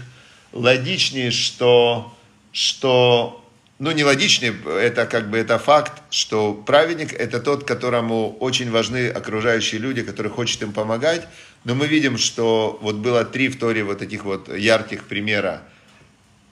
Логичнее, 0.52 1.32
что, 1.32 2.14
что 2.52 3.42
ну, 3.80 3.92
не 3.92 4.04
логичнее, 4.04 4.56
это 4.82 5.06
как 5.06 5.30
бы 5.30 5.38
это 5.38 5.58
факт, 5.58 6.02
что 6.10 6.54
праведник 6.54 7.14
это 7.14 7.40
тот, 7.40 7.64
которому 7.64 8.36
очень 8.42 8.70
важны 8.72 9.08
окружающие 9.08 9.80
люди, 9.80 10.04
который 10.04 10.30
хочет 10.30 10.62
им 10.64 10.74
помогать. 10.74 11.26
Но 11.64 11.74
мы 11.74 11.88
видим, 11.88 12.18
что 12.18 12.78
вот 12.82 12.96
было 12.96 13.24
три 13.24 13.48
в 13.48 13.58
Торе 13.58 13.86
вот 13.86 14.00
таких 14.00 14.26
вот 14.26 14.54
ярких 14.54 15.06
примера. 15.06 15.62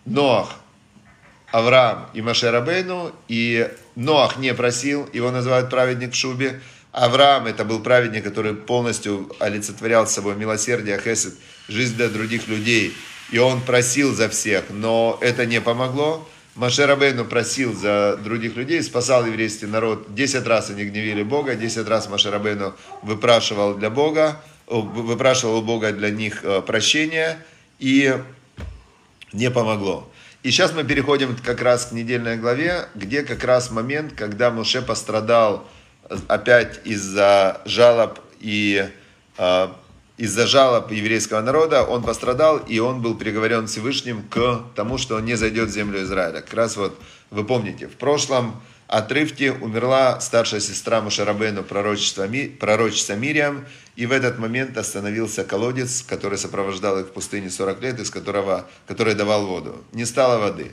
Ноах, 0.05 0.55
Авраам 1.51 2.09
и 2.13 2.21
Маше 2.21 2.49
Рабейну, 2.49 3.11
и 3.27 3.69
Ноах 3.97 4.37
не 4.37 4.53
просил, 4.53 5.09
его 5.11 5.31
называют 5.31 5.69
праведник 5.69 6.13
в 6.13 6.15
шубе, 6.15 6.61
Авраам 6.91 7.47
это 7.47 7.63
был 7.63 7.79
праведник, 7.79 8.23
который 8.23 8.53
полностью 8.53 9.31
олицетворял 9.39 10.07
собой 10.07 10.35
милосердие, 10.35 10.99
хесед, 10.99 11.33
жизнь 11.67 11.95
для 11.95 12.09
других 12.09 12.47
людей. 12.47 12.93
И 13.31 13.37
он 13.37 13.61
просил 13.61 14.13
за 14.13 14.27
всех, 14.27 14.65
но 14.69 15.17
это 15.21 15.45
не 15.45 15.61
помогло. 15.61 16.27
Маше 16.55 16.85
Рабейну 16.85 17.23
просил 17.23 17.73
за 17.73 18.17
других 18.17 18.57
людей, 18.57 18.83
спасал 18.83 19.25
еврейский 19.25 19.67
народ. 19.67 20.13
Десять 20.13 20.45
раз 20.45 20.69
они 20.69 20.83
гневили 20.83 21.23
Бога, 21.23 21.55
десять 21.55 21.87
раз 21.87 22.09
Маше 22.09 22.29
Рабейну 22.29 22.73
выпрашивал 23.03 23.75
для 23.75 23.89
Бога, 23.89 24.41
выпрашивал 24.67 25.59
у 25.59 25.61
Бога 25.61 25.93
для 25.93 26.09
них 26.09 26.43
э, 26.43 26.61
прощения, 26.61 27.37
и 27.79 28.17
не 29.31 29.49
помогло. 29.49 30.09
И 30.43 30.51
сейчас 30.51 30.73
мы 30.73 30.83
переходим 30.83 31.37
как 31.37 31.61
раз 31.61 31.85
к 31.85 31.91
недельной 31.93 32.35
главе, 32.35 32.89
где 32.95 33.23
как 33.23 33.45
раз 33.45 33.71
момент, 33.71 34.13
когда 34.13 34.51
Муше 34.51 34.81
пострадал 34.81 35.65
опять 36.27 36.81
из-за 36.85 37.61
жалоб 37.65 38.19
и 38.39 38.89
э, 39.37 39.67
из-за 40.17 40.45
жалоб 40.45 40.91
еврейского 40.91 41.41
народа 41.41 41.83
он 41.83 42.03
пострадал, 42.03 42.57
и 42.57 42.77
он 42.79 43.01
был 43.01 43.15
приговорен 43.15 43.67
Всевышним 43.67 44.23
к 44.29 44.65
тому, 44.75 44.97
что 44.97 45.15
он 45.15 45.25
не 45.25 45.35
зайдет 45.35 45.69
в 45.69 45.71
землю 45.71 46.03
Израиля. 46.03 46.41
Как 46.41 46.53
раз 46.53 46.77
вот, 46.77 46.99
вы 47.31 47.43
помните, 47.43 47.87
в 47.87 47.95
прошлом 47.95 48.61
отрывке 48.87 49.51
умерла 49.51 50.19
старшая 50.19 50.59
сестра 50.59 51.01
Мушарабену, 51.01 51.63
пророчество 51.63 52.27
Мириам, 52.27 53.65
и 53.95 54.05
в 54.05 54.11
этот 54.11 54.37
момент 54.37 54.77
остановился 54.77 55.43
колодец, 55.43 56.03
который 56.03 56.37
сопровождал 56.37 56.99
их 56.99 57.07
в 57.07 57.11
пустыне 57.13 57.49
40 57.49 57.81
лет, 57.81 57.99
из 57.99 58.11
которого, 58.11 58.67
который 58.85 59.15
давал 59.15 59.47
воду. 59.47 59.83
Не 59.91 60.05
стало 60.05 60.39
воды. 60.39 60.71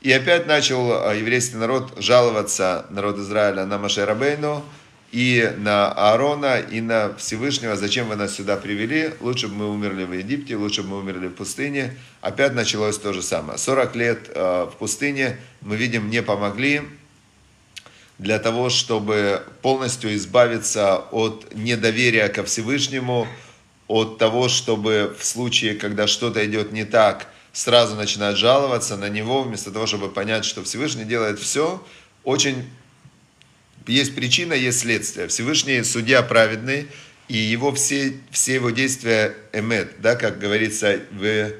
И 0.00 0.10
опять 0.12 0.46
начал 0.46 0.92
а, 0.92 1.14
еврейский 1.14 1.56
народ 1.56 1.92
жаловаться, 1.98 2.86
народ 2.88 3.18
Израиля, 3.18 3.66
на 3.66 3.76
Маше 3.76 4.06
Рабейну 4.06 4.64
и 5.12 5.52
на 5.58 5.92
Аарона, 5.92 6.58
и 6.58 6.80
на 6.80 7.14
Всевышнего. 7.16 7.76
Зачем 7.76 8.08
вы 8.08 8.16
нас 8.16 8.34
сюда 8.34 8.56
привели? 8.56 9.10
Лучше 9.20 9.48
бы 9.48 9.56
мы 9.56 9.70
умерли 9.70 10.04
в 10.04 10.12
Египте, 10.14 10.56
лучше 10.56 10.82
бы 10.82 10.88
мы 10.90 10.98
умерли 11.00 11.26
в 11.26 11.34
пустыне. 11.34 11.98
Опять 12.22 12.54
началось 12.54 12.96
то 12.96 13.12
же 13.12 13.20
самое. 13.20 13.58
40 13.58 13.96
лет 13.96 14.30
а, 14.34 14.70
в 14.70 14.76
пустыне, 14.76 15.36
мы 15.60 15.76
видим, 15.76 16.08
не 16.08 16.22
помогли 16.22 16.80
для 18.18 18.38
того, 18.38 18.70
чтобы 18.70 19.42
полностью 19.60 20.14
избавиться 20.16 20.96
от 20.96 21.54
недоверия 21.54 22.28
ко 22.28 22.42
Всевышнему, 22.42 23.28
от 23.86 24.16
того, 24.16 24.48
чтобы 24.48 25.14
в 25.18 25.26
случае, 25.26 25.74
когда 25.74 26.06
что-то 26.06 26.42
идет 26.46 26.72
не 26.72 26.86
так– 26.86 27.26
сразу 27.52 27.96
начинают 27.96 28.38
жаловаться 28.38 28.96
на 28.96 29.08
него, 29.08 29.42
вместо 29.42 29.70
того, 29.70 29.86
чтобы 29.86 30.10
понять, 30.10 30.44
что 30.44 30.62
Всевышний 30.62 31.04
делает 31.04 31.38
все, 31.38 31.84
очень 32.24 32.68
есть 33.86 34.14
причина, 34.14 34.52
есть 34.52 34.80
следствие. 34.80 35.28
Всевышний 35.28 35.82
судья 35.82 36.22
праведный, 36.22 36.88
и 37.28 37.36
его 37.36 37.72
все, 37.72 38.14
все 38.30 38.54
его 38.54 38.70
действия 38.70 39.34
эмет, 39.52 40.00
да, 40.00 40.16
как 40.16 40.38
говорится 40.38 41.00
в 41.12 41.52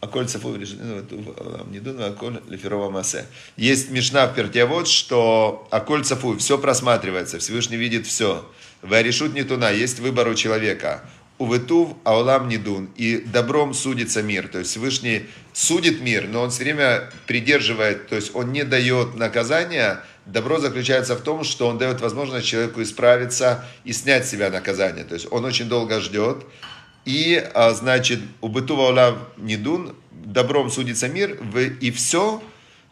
Аколь 0.00 0.28
Аколь 0.28 2.42
Лефирова 2.48 2.90
Масе. 2.90 3.26
Есть 3.56 3.90
Мишна 3.90 4.26
в 4.26 4.34
Пертиавод, 4.34 4.86
что 4.86 5.66
Аколь 5.70 6.04
все 6.04 6.58
просматривается, 6.58 7.38
Всевышний 7.38 7.76
видит 7.76 8.06
все. 8.06 8.48
Варешут 8.82 9.34
Нитуна, 9.34 9.72
есть 9.72 9.98
выбор 9.98 10.28
у 10.28 10.34
человека. 10.34 11.08
Увытув 11.38 11.96
Аулам 12.04 12.48
Нидун. 12.48 12.88
И 12.96 13.18
добром 13.18 13.74
судится 13.74 14.22
мир. 14.22 14.48
То 14.48 14.58
есть 14.58 14.70
Всевышний 14.70 15.26
судит 15.52 16.00
мир, 16.00 16.28
но 16.28 16.42
он 16.42 16.50
все 16.50 16.64
время 16.64 17.10
придерживает, 17.26 18.08
то 18.08 18.16
есть 18.16 18.34
он 18.34 18.52
не 18.52 18.64
дает 18.64 19.16
наказания. 19.16 20.02
Добро 20.26 20.58
заключается 20.58 21.14
в 21.14 21.20
том, 21.20 21.44
что 21.44 21.68
он 21.68 21.78
дает 21.78 22.00
возможность 22.00 22.46
человеку 22.46 22.82
исправиться 22.82 23.64
и 23.84 23.92
снять 23.92 24.26
с 24.26 24.30
себя 24.30 24.50
наказание. 24.50 25.04
То 25.04 25.14
есть 25.14 25.26
он 25.30 25.44
очень 25.44 25.68
долго 25.68 26.00
ждет. 26.00 26.44
И, 27.04 27.42
а, 27.54 27.72
значит, 27.72 28.20
у 28.40 28.48
Бытува 28.48 28.88
Аулам 28.88 29.18
Нидун 29.36 29.94
добром 30.10 30.70
судится 30.70 31.08
мир, 31.08 31.38
и 31.80 31.90
все 31.90 32.42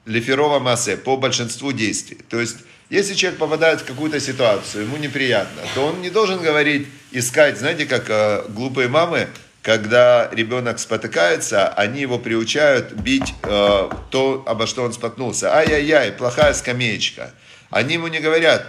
лефирова 0.06 0.58
массе 0.58 0.96
по 0.96 1.16
большинству 1.16 1.72
действий. 1.72 2.18
То 2.28 2.40
есть 2.40 2.58
если 2.90 3.14
человек 3.14 3.38
попадает 3.38 3.80
в 3.80 3.84
какую-то 3.84 4.20
ситуацию, 4.20 4.84
ему 4.84 4.96
неприятно, 4.96 5.62
то 5.74 5.86
он 5.86 6.02
не 6.02 6.10
должен 6.10 6.42
говорить, 6.42 6.86
искать, 7.12 7.58
знаете, 7.58 7.86
как 7.86 8.04
э, 8.08 8.44
глупые 8.48 8.88
мамы, 8.88 9.28
когда 9.62 10.28
ребенок 10.30 10.78
спотыкается, 10.78 11.68
они 11.68 12.02
его 12.02 12.18
приучают 12.18 12.92
бить 12.92 13.34
э, 13.42 13.88
то, 14.10 14.44
обо 14.46 14.66
что 14.66 14.82
он 14.82 14.92
споткнулся. 14.92 15.54
Ай-яй-яй, 15.54 16.12
плохая 16.12 16.52
скамеечка. 16.52 17.32
Они 17.70 17.94
ему 17.94 18.08
не 18.08 18.20
говорят, 18.20 18.66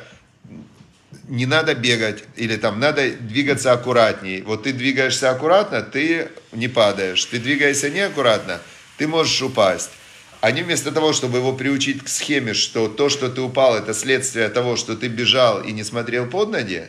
не 1.27 1.45
надо 1.45 1.75
бегать, 1.75 2.23
или 2.37 2.55
там 2.55 2.79
надо 2.79 3.11
двигаться 3.11 3.73
аккуратней. 3.73 4.41
Вот 4.43 4.63
ты 4.63 4.71
двигаешься 4.71 5.31
аккуратно, 5.31 5.81
ты 5.81 6.29
не 6.53 6.67
падаешь. 6.67 7.25
Ты 7.25 7.39
двигаешься 7.39 7.89
неаккуратно, 7.89 8.61
ты 8.97 9.07
можешь 9.07 9.41
упасть. 9.41 9.91
Они 10.45 10.61
вместо 10.61 10.91
того, 10.91 11.11
чтобы 11.11 11.39
его 11.39 11.53
приучить 11.53 12.03
к 12.03 12.07
схеме, 12.07 12.53
что 12.53 12.87
то, 12.87 13.09
что 13.09 13.29
ты 13.29 13.41
упал, 13.41 13.75
это 13.75 13.95
следствие 13.95 14.47
того, 14.49 14.75
что 14.75 14.95
ты 14.95 15.07
бежал 15.07 15.63
и 15.63 15.71
не 15.71 15.83
смотрел 15.83 16.27
под 16.27 16.51
ноги, 16.51 16.87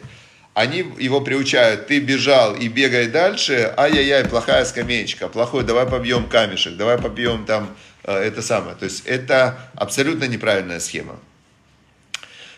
они 0.52 0.84
его 0.98 1.22
приучают, 1.22 1.86
ты 1.86 1.98
бежал 1.98 2.54
и 2.54 2.68
бегай 2.68 3.06
дальше, 3.06 3.72
ай-яй-яй, 3.78 4.26
плохая 4.28 4.66
скамеечка, 4.66 5.28
плохой, 5.28 5.64
давай 5.64 5.86
побьем 5.86 6.28
камешек, 6.28 6.76
давай 6.76 6.98
побьем 6.98 7.46
там 7.46 7.74
э, 8.04 8.12
это 8.14 8.42
самое. 8.42 8.76
То 8.76 8.84
есть 8.84 9.06
это 9.06 9.58
абсолютно 9.74 10.24
неправильная 10.24 10.78
схема. 10.78 11.18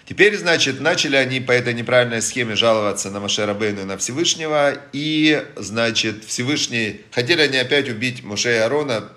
Теперь, 0.04 0.36
значит, 0.36 0.80
начали 0.80 1.14
они 1.14 1.38
по 1.38 1.52
этой 1.52 1.74
неправильной 1.74 2.22
схеме 2.22 2.56
жаловаться 2.56 3.10
на 3.10 3.20
Моше 3.20 3.46
Рабейну 3.46 3.82
и 3.82 3.84
на 3.84 3.98
Всевышнего, 3.98 4.76
и, 4.92 5.46
значит, 5.54 6.24
Всевышний, 6.24 7.02
хотели 7.12 7.42
они 7.42 7.58
опять 7.58 7.88
убить 7.88 8.24
Моше 8.24 8.56
и 8.56 8.58
Аарона, 8.58 9.12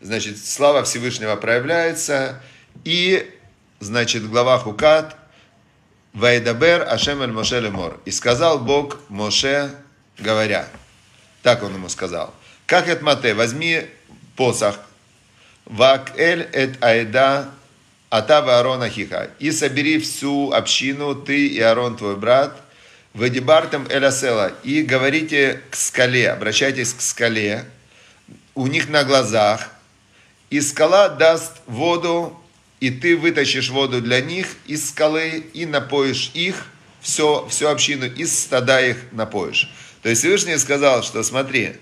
Значит, 0.00 0.38
слава 0.44 0.84
Всевышнего 0.84 1.34
проявляется, 1.34 2.40
и, 2.84 3.28
значит, 3.80 4.28
глава 4.28 4.58
Хукат, 4.58 5.16
Вайдабер 6.12 6.82
Ашем 6.88 7.20
эль 7.22 7.32
Моше 7.32 7.58
лемор. 7.60 8.00
И 8.04 8.12
сказал 8.12 8.60
Бог 8.60 9.00
Моше, 9.08 9.74
говоря, 10.16 10.68
так 11.42 11.64
он 11.64 11.74
ему 11.74 11.88
сказал, 11.88 12.32
как 12.66 12.86
это 12.86 13.04
мате, 13.04 13.34
возьми 13.34 13.86
посох, 14.36 14.78
вак 15.64 16.16
эль 16.16 16.48
эт 16.52 16.82
айда 16.82 17.50
атава 18.08 18.58
Аарона 18.58 18.88
хиха, 18.88 19.30
и 19.40 19.50
собери 19.50 19.98
всю 19.98 20.52
общину, 20.52 21.16
ты 21.16 21.48
и 21.48 21.60
Аарон 21.60 21.96
твой 21.96 22.16
брат, 22.16 22.56
Вадибартам 23.14 23.88
Элясела, 23.90 24.52
и 24.62 24.82
говорите 24.82 25.60
к 25.70 25.74
скале, 25.74 26.30
обращайтесь 26.30 26.94
к 26.94 27.00
скале, 27.00 27.64
у 28.54 28.68
них 28.68 28.88
на 28.88 29.02
глазах, 29.02 29.70
и 30.50 30.60
скала 30.60 31.08
даст 31.08 31.52
воду, 31.66 32.38
и 32.80 32.90
ты 32.90 33.16
вытащишь 33.16 33.70
воду 33.70 34.00
для 34.00 34.20
них 34.20 34.46
из 34.66 34.88
скалы 34.88 35.44
и 35.52 35.66
напоишь 35.66 36.30
их, 36.34 36.66
все, 37.00 37.46
всю 37.48 37.68
общину, 37.68 38.06
из 38.06 38.38
стада 38.38 38.80
их 38.80 38.96
напоишь. 39.12 39.70
То 40.02 40.08
есть 40.08 40.20
Всевышний 40.22 40.56
сказал, 40.58 41.02
что 41.02 41.22
смотри, 41.22 41.76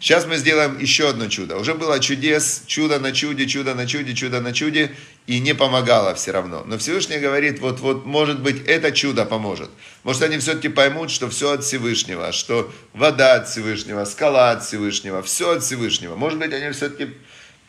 Сейчас 0.00 0.24
мы 0.24 0.38
сделаем 0.38 0.78
еще 0.78 1.10
одно 1.10 1.28
чудо. 1.28 1.58
Уже 1.58 1.74
было 1.74 2.00
чудес, 2.00 2.62
чудо 2.66 2.98
на 2.98 3.12
чуде, 3.12 3.46
чудо 3.46 3.74
на 3.74 3.86
чуде, 3.86 4.14
чудо 4.14 4.40
на 4.40 4.54
чуде, 4.54 4.92
и 5.26 5.40
не 5.40 5.54
помогало 5.54 6.14
все 6.14 6.30
равно. 6.30 6.64
Но 6.66 6.78
Всевышний 6.78 7.18
говорит, 7.18 7.60
вот, 7.60 7.80
вот, 7.80 8.06
может 8.06 8.40
быть, 8.40 8.66
это 8.66 8.92
чудо 8.92 9.26
поможет. 9.26 9.68
Может, 10.02 10.22
они 10.22 10.38
все-таки 10.38 10.70
поймут, 10.70 11.10
что 11.10 11.28
все 11.28 11.52
от 11.52 11.64
Всевышнего, 11.64 12.32
что 12.32 12.72
вода 12.94 13.34
от 13.34 13.48
Всевышнего, 13.50 14.06
скала 14.06 14.52
от 14.52 14.64
Всевышнего, 14.64 15.22
все 15.22 15.50
от 15.50 15.62
Всевышнего. 15.62 16.16
Может 16.16 16.38
быть, 16.38 16.54
они 16.54 16.70
все-таки 16.70 17.12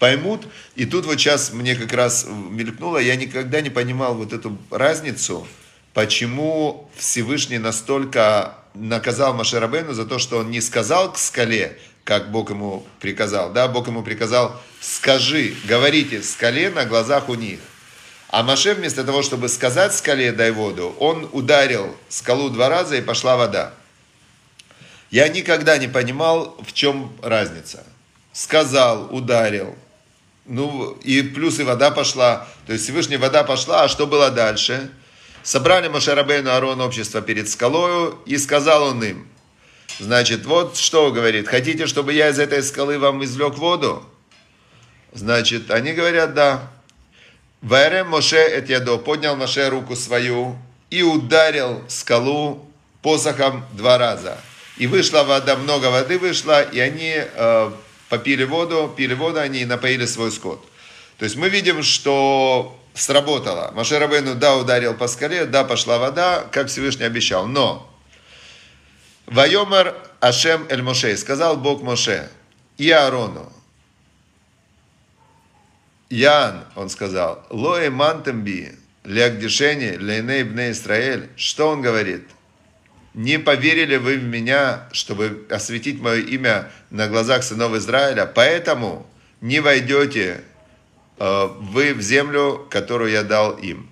поймут. 0.01 0.47
И 0.75 0.87
тут 0.87 1.05
вот 1.05 1.19
сейчас 1.19 1.53
мне 1.53 1.75
как 1.75 1.93
раз 1.93 2.25
мелькнуло, 2.27 2.97
я 2.97 3.15
никогда 3.15 3.61
не 3.61 3.69
понимал 3.69 4.15
вот 4.15 4.33
эту 4.33 4.57
разницу, 4.71 5.47
почему 5.93 6.89
Всевышний 6.97 7.59
настолько 7.59 8.55
наказал 8.73 9.35
Машерабену 9.35 9.93
за 9.93 10.05
то, 10.05 10.17
что 10.17 10.39
он 10.39 10.49
не 10.49 10.59
сказал 10.59 11.13
к 11.13 11.19
скале, 11.19 11.77
как 12.03 12.31
Бог 12.31 12.49
ему 12.49 12.83
приказал. 12.99 13.53
Да, 13.53 13.67
Бог 13.67 13.87
ему 13.89 14.01
приказал, 14.01 14.59
скажи, 14.79 15.53
говорите 15.65 16.23
скале 16.23 16.71
на 16.71 16.85
глазах 16.85 17.29
у 17.29 17.35
них. 17.35 17.59
А 18.29 18.41
Маше 18.41 18.73
вместо 18.73 19.03
того, 19.03 19.21
чтобы 19.21 19.49
сказать 19.49 19.93
скале 19.93 20.31
дай 20.31 20.49
воду, 20.49 20.95
он 20.97 21.29
ударил 21.31 21.95
скалу 22.09 22.49
два 22.49 22.69
раза 22.69 22.95
и 22.95 23.01
пошла 23.01 23.37
вода. 23.37 23.75
Я 25.11 25.27
никогда 25.27 25.77
не 25.77 25.87
понимал, 25.87 26.57
в 26.65 26.73
чем 26.73 27.15
разница. 27.21 27.83
Сказал, 28.33 29.13
ударил. 29.13 29.75
Ну, 30.45 30.97
и 31.03 31.21
плюс 31.21 31.59
и 31.59 31.63
вода 31.63 31.91
пошла. 31.91 32.47
То 32.65 32.73
есть 32.73 32.85
Всевышняя 32.85 33.19
вода 33.19 33.43
пошла, 33.43 33.83
а 33.83 33.87
что 33.87 34.07
было 34.07 34.31
дальше? 34.31 34.91
Собрали 35.43 35.87
Машарабейну 35.87 36.51
Арон 36.51 36.81
общество 36.81 37.21
перед 37.21 37.49
скалою, 37.49 38.19
и 38.25 38.37
сказал 38.37 38.83
он 38.83 39.03
им, 39.03 39.27
Значит, 40.01 40.45
вот 40.45 40.77
что 40.77 41.11
говорит, 41.11 41.47
хотите, 41.47 41.85
чтобы 41.85 42.13
я 42.13 42.29
из 42.29 42.39
этой 42.39 42.63
скалы 42.63 42.97
вам 42.97 43.23
извлек 43.23 43.55
воду? 43.59 44.03
Значит, 45.13 45.69
они 45.69 45.93
говорят, 45.93 46.33
да. 46.33 46.71
Вайрем 47.61 48.09
Моше 48.09 48.37
эт 48.37 48.67
ядо, 48.69 48.97
поднял 48.97 49.35
Моше 49.35 49.69
руку 49.69 49.95
свою 49.95 50.57
и 50.89 51.03
ударил 51.03 51.83
скалу 51.87 52.67
посохом 53.03 53.63
два 53.73 53.99
раза. 53.99 54.37
И 54.77 54.87
вышла 54.87 55.23
вода, 55.23 55.55
много 55.55 55.91
воды 55.91 56.17
вышло, 56.17 56.63
и 56.63 56.79
они 56.79 57.13
э, 57.17 57.71
попили 58.11 58.43
воду, 58.43 58.93
пили 58.95 59.13
воду, 59.13 59.39
они 59.39 59.63
напоили 59.63 60.05
свой 60.05 60.33
скот. 60.33 60.61
То 61.17 61.23
есть 61.23 61.37
мы 61.37 61.47
видим, 61.47 61.81
что 61.81 62.77
сработало. 62.93 63.71
Моше 63.73 63.99
Рабейну, 63.99 64.35
да, 64.35 64.57
ударил 64.57 64.93
по 64.93 65.07
скале, 65.07 65.45
да, 65.45 65.63
пошла 65.63 65.97
вода, 65.97 66.45
как 66.51 66.67
Всевышний 66.67 67.05
обещал. 67.05 67.47
Но 67.47 67.89
Вайомар 69.27 69.95
Ашем 70.19 70.67
Эль 70.69 70.81
Моше, 70.81 71.15
сказал 71.15 71.55
Бог 71.55 71.81
Моше 71.83 72.29
и 72.77 72.91
Аарону, 72.91 73.49
Ян, 76.09 76.65
он 76.75 76.89
сказал, 76.89 77.45
Лоэ 77.49 77.89
мантемби, 77.89 78.77
лягдишени, 79.05 79.95
лейней 79.95 80.43
бне 80.43 80.71
Израиль. 80.71 81.29
Что 81.37 81.69
он 81.69 81.81
говорит? 81.81 82.27
Не 83.13 83.39
поверили 83.39 83.97
вы 83.97 84.17
в 84.17 84.23
меня, 84.23 84.87
чтобы 84.93 85.45
осветить 85.49 85.99
мое 85.99 86.21
имя 86.21 86.71
на 86.89 87.07
глазах 87.07 87.43
сынов 87.43 87.73
Израиля, 87.75 88.25
поэтому 88.25 89.05
не 89.41 89.59
войдете 89.59 90.41
э, 91.19 91.47
вы 91.59 91.93
в 91.93 92.01
землю, 92.01 92.67
которую 92.69 93.11
я 93.11 93.23
дал 93.23 93.57
им. 93.57 93.89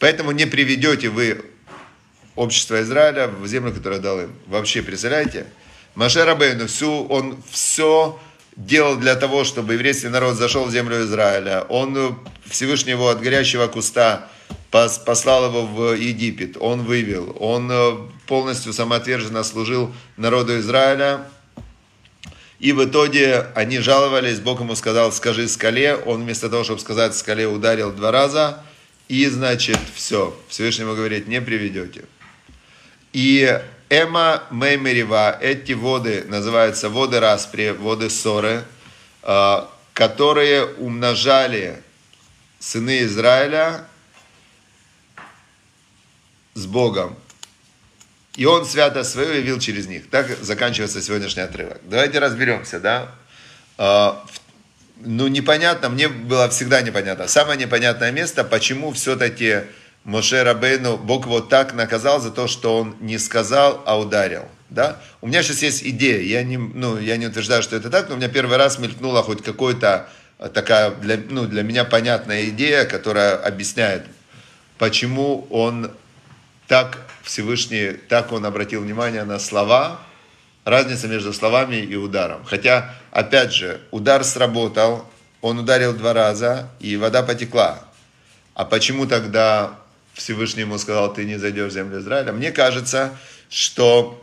Поэтому 0.00 0.32
не 0.32 0.46
приведете 0.46 1.10
вы 1.10 1.44
общество 2.34 2.80
Израиля 2.82 3.28
в 3.28 3.46
землю, 3.46 3.72
которую 3.72 4.00
дал 4.00 4.20
им. 4.20 4.34
Вообще, 4.46 4.82
представляете? 4.82 5.46
Маше 5.94 6.24
Рабейну, 6.24 6.66
всю, 6.66 7.06
он 7.06 7.42
все 7.50 8.18
делал 8.56 8.96
для 8.96 9.14
того, 9.14 9.44
чтобы 9.44 9.74
еврейский 9.74 10.08
народ 10.08 10.36
зашел 10.36 10.64
в 10.64 10.70
землю 10.70 11.02
Израиля. 11.02 11.62
Он 11.68 12.18
Всевышнего 12.46 13.10
от 13.10 13.20
горящего 13.20 13.66
куста 13.68 14.28
послал 14.70 15.46
его 15.46 15.66
в 15.66 15.94
Египет, 15.94 16.56
он 16.60 16.82
вывел, 16.82 17.36
он 17.40 17.70
э, 17.70 17.96
полностью 18.26 18.72
самоотверженно 18.72 19.42
служил 19.42 19.92
народу 20.16 20.58
Израиля. 20.58 21.26
И 22.58 22.72
в 22.72 22.84
итоге 22.84 23.46
они 23.54 23.78
жаловались, 23.78 24.40
Бог 24.40 24.60
ему 24.60 24.74
сказал, 24.74 25.12
скажи 25.12 25.48
скале, 25.48 25.94
он 25.94 26.24
вместо 26.24 26.50
того, 26.50 26.64
чтобы 26.64 26.80
сказать 26.80 27.16
скале, 27.16 27.46
ударил 27.46 27.92
два 27.92 28.10
раза, 28.10 28.62
и 29.08 29.26
значит, 29.26 29.78
все, 29.94 30.36
Всевышнему 30.48 30.94
говорит, 30.94 31.28
не 31.28 31.40
приведете. 31.40 32.04
И 33.12 33.58
Эма 33.88 34.42
Меймерива, 34.50 35.38
эти 35.40 35.72
воды 35.72 36.24
называются 36.28 36.90
воды 36.90 37.20
распри, 37.20 37.70
воды 37.70 38.10
ссоры, 38.10 38.64
а, 39.22 39.70
которые 39.94 40.66
умножали 40.66 41.82
сыны 42.58 43.02
Израиля 43.04 43.86
Богом. 46.68 47.16
И 48.36 48.44
он 48.44 48.64
свято 48.64 49.02
свое 49.02 49.38
явил 49.38 49.58
через 49.58 49.88
них. 49.88 50.08
Так 50.10 50.28
заканчивается 50.40 51.02
сегодняшний 51.02 51.42
отрывок. 51.42 51.80
Давайте 51.84 52.20
разберемся, 52.20 52.78
да? 52.78 53.10
А, 53.76 54.24
ну, 55.00 55.26
непонятно, 55.26 55.88
мне 55.88 56.08
было 56.08 56.48
всегда 56.48 56.82
непонятно. 56.82 57.26
Самое 57.26 57.58
непонятное 57.58 58.12
место, 58.12 58.44
почему 58.44 58.92
все-таки 58.92 59.62
Моше 60.04 60.42
Рабейну, 60.42 60.96
Бог 60.96 61.26
его 61.26 61.40
так 61.40 61.74
наказал 61.74 62.20
за 62.20 62.30
то, 62.30 62.46
что 62.46 62.78
он 62.78 62.96
не 63.00 63.18
сказал, 63.18 63.82
а 63.86 63.98
ударил. 63.98 64.44
Да? 64.70 65.00
У 65.20 65.26
меня 65.26 65.42
сейчас 65.42 65.62
есть 65.62 65.82
идея, 65.82 66.20
я 66.22 66.42
не, 66.42 66.58
ну, 66.58 66.98
я 66.98 67.16
не 67.16 67.26
утверждаю, 67.26 67.62
что 67.62 67.76
это 67.76 67.90
так, 67.90 68.08
но 68.08 68.14
у 68.14 68.18
меня 68.18 68.28
первый 68.28 68.56
раз 68.56 68.78
мелькнула 68.78 69.22
хоть 69.22 69.42
какая-то 69.42 70.08
такая 70.54 70.92
для, 70.92 71.18
ну, 71.28 71.46
для 71.46 71.62
меня 71.62 71.84
понятная 71.84 72.46
идея, 72.50 72.84
которая 72.84 73.36
объясняет, 73.36 74.04
почему 74.78 75.46
он 75.50 75.90
так 76.68 76.98
Всевышний, 77.22 77.92
так 77.92 78.30
он 78.30 78.46
обратил 78.46 78.82
внимание 78.82 79.24
на 79.24 79.38
слова, 79.38 79.98
разница 80.64 81.08
между 81.08 81.32
словами 81.32 81.76
и 81.76 81.96
ударом. 81.96 82.44
Хотя, 82.44 82.94
опять 83.10 83.52
же, 83.52 83.80
удар 83.90 84.22
сработал, 84.22 85.10
он 85.40 85.58
ударил 85.58 85.94
два 85.94 86.12
раза, 86.12 86.68
и 86.78 86.96
вода 86.96 87.22
потекла. 87.22 87.82
А 88.54 88.64
почему 88.64 89.06
тогда 89.06 89.78
Всевышний 90.12 90.62
ему 90.62 90.78
сказал, 90.78 91.12
ты 91.12 91.24
не 91.24 91.38
зайдешь 91.38 91.70
в 91.70 91.74
землю 91.74 92.00
Израиля. 92.00 92.32
Мне 92.32 92.50
кажется, 92.50 93.16
что 93.48 94.22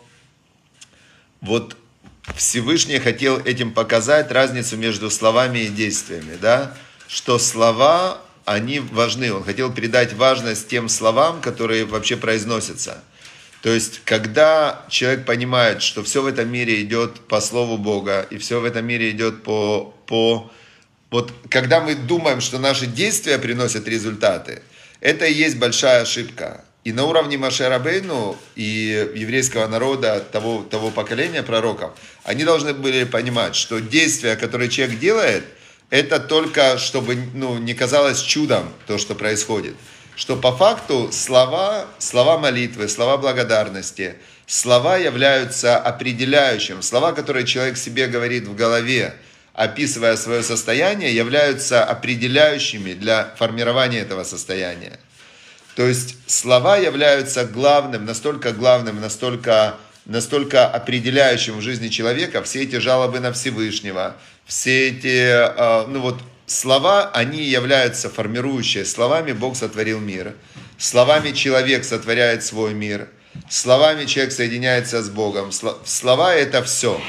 вот 1.42 1.76
Всевышний 2.36 3.00
хотел 3.00 3.40
этим 3.40 3.72
показать 3.74 4.32
разницу 4.32 4.78
между 4.78 5.10
словами 5.10 5.60
и 5.60 5.68
действиями, 5.68 6.38
да, 6.42 6.76
что 7.08 7.40
слова, 7.40 8.20
они 8.46 8.80
важны. 8.80 9.34
Он 9.34 9.44
хотел 9.44 9.74
передать 9.74 10.14
важность 10.14 10.68
тем 10.68 10.90
словам, 10.90 11.42
которые 11.42 11.86
вообще 11.86 12.16
произносятся. 12.16 13.04
То 13.62 13.70
есть, 13.70 14.02
когда 14.06 14.86
человек 14.90 15.26
понимает, 15.26 15.82
что 15.82 16.04
все 16.04 16.22
в 16.22 16.28
этом 16.28 16.50
мире 16.52 16.82
идет 16.82 17.20
по 17.28 17.42
слову 17.42 17.78
Бога, 17.78 18.26
и 18.30 18.38
все 18.38 18.60
в 18.60 18.66
этом 18.66 18.86
мире 18.86 19.10
идет 19.10 19.44
по, 19.44 19.94
по... 20.06 20.52
Вот 21.10 21.34
когда 21.50 21.82
мы 21.82 21.96
думаем, 21.96 22.42
что 22.42 22.60
наши 22.60 22.86
действия 22.86 23.38
приносят 23.40 23.88
результаты– 23.88 24.62
это 25.06 25.26
и 25.26 25.34
есть 25.34 25.58
большая 25.58 26.02
ошибка. 26.02 26.64
И 26.84 26.92
на 26.92 27.06
уровне 27.06 27.38
Машерабейну 27.38 28.36
и 28.56 29.12
еврейского 29.16 29.68
народа, 29.68 30.20
того, 30.20 30.64
того 30.64 30.90
поколения 30.90 31.44
пророков, 31.44 31.92
они 32.24 32.44
должны 32.44 32.74
были 32.74 33.04
понимать, 33.04 33.56
что 33.56 33.80
действия, 33.80 34.36
которые 34.36 34.68
человек 34.68 34.98
делает, 34.98 35.44
это 35.90 36.20
только, 36.20 36.78
чтобы 36.78 37.16
ну, 37.34 37.58
не 37.58 37.74
казалось 37.74 38.22
чудом 38.22 38.72
то, 38.88 38.98
что 38.98 39.16
происходит. 39.16 39.76
Что 40.16 40.36
по 40.38 40.56
факту 40.56 41.10
слова, 41.12 41.88
слова 42.00 42.38
молитвы, 42.38 42.88
слова 42.88 43.18
благодарности, 43.18 44.16
слова 44.48 44.98
являются 44.98 45.78
определяющим. 45.78 46.82
Слова, 46.82 47.12
которые 47.12 47.46
человек 47.46 47.78
себе 47.78 48.08
говорит 48.08 48.48
в 48.48 48.56
голове, 48.56 49.16
описывая 49.54 50.16
свое 50.18 50.42
состояние, 50.44 51.16
являются 51.16 51.84
определяющими 51.84 52.94
для 52.94 53.34
формирования 53.38 54.00
этого 54.00 54.24
состояния. 54.24 55.00
То 55.76 55.86
есть 55.86 56.16
слова 56.28 56.78
являются 56.78 57.46
главным, 57.46 58.06
настолько 58.06 58.54
главным, 58.54 59.02
настолько, 59.02 59.76
настолько 60.06 60.66
определяющим 60.66 61.58
в 61.58 61.62
жизни 61.62 61.90
человека. 61.90 62.42
Все 62.44 62.64
эти 62.64 62.78
жалобы 62.78 63.20
на 63.20 63.34
Всевышнего, 63.34 64.16
все 64.46 64.90
эти, 64.90 65.32
а, 65.32 65.86
ну 65.88 66.02
вот, 66.02 66.20
слова, 66.46 67.10
они 67.12 67.44
являются 67.44 68.10
формирующие. 68.10 68.86
Словами 68.86 69.32
Бог 69.32 69.56
сотворил 69.56 70.00
мир. 70.00 70.36
Словами 70.78 71.32
человек 71.32 71.84
сотворяет 71.84 72.44
свой 72.44 72.74
мир. 72.74 73.10
Словами 73.50 74.06
человек 74.06 74.34
соединяется 74.34 75.02
с 75.02 75.10
Богом. 75.10 75.52
Слова 75.52 76.34
это 76.34 76.64
все. 76.64 77.02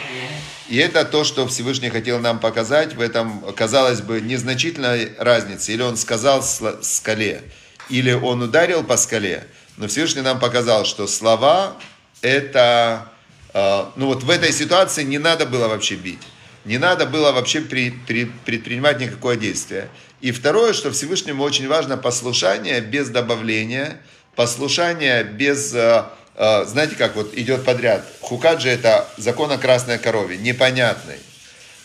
И 0.69 0.79
это 0.79 1.05
то, 1.05 1.23
что 1.23 1.47
Всевышний 1.47 1.91
хотел 1.91 2.19
нам 2.19 2.41
показать 2.41 2.95
в 2.95 3.01
этом, 3.01 3.41
казалось 3.55 4.01
бы, 4.01 4.21
незначительной 4.21 5.13
разнице. 5.19 5.73
Или 5.73 5.83
он 5.83 5.97
сказал 5.97 6.43
скале, 6.43 7.43
или 7.89 8.13
он 8.13 8.43
ударил 8.43 8.83
по 8.83 8.97
скале. 8.97 9.47
Но 9.77 9.87
Всевышний 9.87 10.23
нам 10.23 10.41
показал, 10.41 10.85
что 10.85 11.07
слова 11.07 11.77
это, 12.23 13.13
э, 13.53 13.85
ну 13.95 14.07
вот 14.07 14.23
в 14.25 14.31
этой 14.31 14.53
ситуации 14.53 15.05
не 15.05 15.19
надо 15.19 15.47
было 15.47 15.69
вообще 15.69 15.95
бить. 15.95 16.19
Не 16.67 16.79
надо 16.79 17.07
было 17.07 17.31
вообще 17.31 17.61
при, 17.61 17.91
при, 17.91 18.25
предпринимать 18.25 19.01
никакое 19.01 19.37
действие. 19.37 19.89
И 20.21 20.33
второе, 20.33 20.73
что 20.73 20.91
Всевышнему 20.91 21.45
очень 21.45 21.69
важно 21.69 21.97
послушание 21.97 22.81
без 22.81 23.09
добавления, 23.09 24.01
послушание 24.35 25.23
без, 25.23 25.73
э, 25.73 26.05
э, 26.35 26.65
знаете 26.65 26.97
как, 26.97 27.15
вот 27.15 27.35
идет 27.35 27.65
подряд. 27.65 28.05
Хукаджи 28.21 28.69
это 28.69 29.09
закон 29.17 29.53
о 29.53 29.59
красной 29.59 29.99
корове, 29.99 30.39
непонятный. 30.39 31.19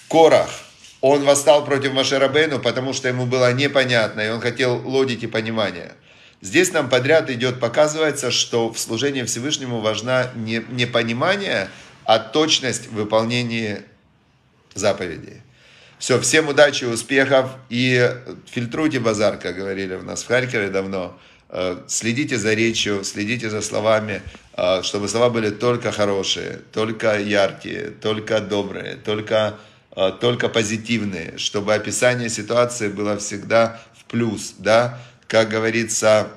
Корах, 0.08 0.50
он 1.00 1.24
восстал 1.26 1.64
против 1.64 1.94
Машерабейну, 1.94 2.58
потому 2.58 2.94
что 2.94 3.08
ему 3.08 3.28
было 3.28 3.54
непонятно, 3.54 4.22
и 4.22 4.30
он 4.30 4.42
хотел 4.42 4.82
лодить 4.84 5.22
и 5.22 5.28
понимание. 5.28 5.92
Здесь 6.42 6.72
нам 6.74 6.90
подряд 6.90 7.30
идет, 7.30 7.60
показывается, 7.60 8.32
что 8.32 8.74
в 8.74 8.80
служении 8.80 9.22
Всевышнему 9.22 9.80
важна 9.80 10.32
не, 10.34 10.66
не 10.70 10.88
понимание, 10.88 11.70
а 12.04 12.18
точность 12.18 12.88
в 12.88 12.96
выполнении 12.96 13.84
заповедей. 14.74 15.42
Все, 16.00 16.20
всем 16.20 16.48
удачи, 16.48 16.86
успехов 16.86 17.52
и 17.70 18.12
фильтруйте 18.50 19.00
базар, 19.00 19.38
как 19.38 19.56
говорили 19.56 19.96
у 19.96 20.02
нас 20.02 20.24
в 20.24 20.28
Харькове 20.28 20.70
давно. 20.70 21.20
Э, 21.50 21.78
следите 21.88 22.38
за 22.38 22.54
речью, 22.54 23.04
следите 23.04 23.50
за 23.50 23.62
словами, 23.62 24.22
э, 24.58 24.82
чтобы 24.84 25.08
слова 25.08 25.30
были 25.30 25.50
только 25.50 25.92
хорошие, 25.92 26.62
только 26.72 27.20
яркие, 27.20 27.92
только 27.92 28.40
добрые, 28.40 28.96
только, 28.96 29.60
э, 29.96 30.12
только 30.20 30.48
позитивные, 30.50 31.38
чтобы 31.38 31.74
описание 31.74 32.30
ситуации 32.30 32.88
было 32.88 33.18
всегда 33.18 33.82
в 34.00 34.06
плюс, 34.06 34.56
да, 34.58 34.98
как 35.28 35.50
говорится, 35.50 36.30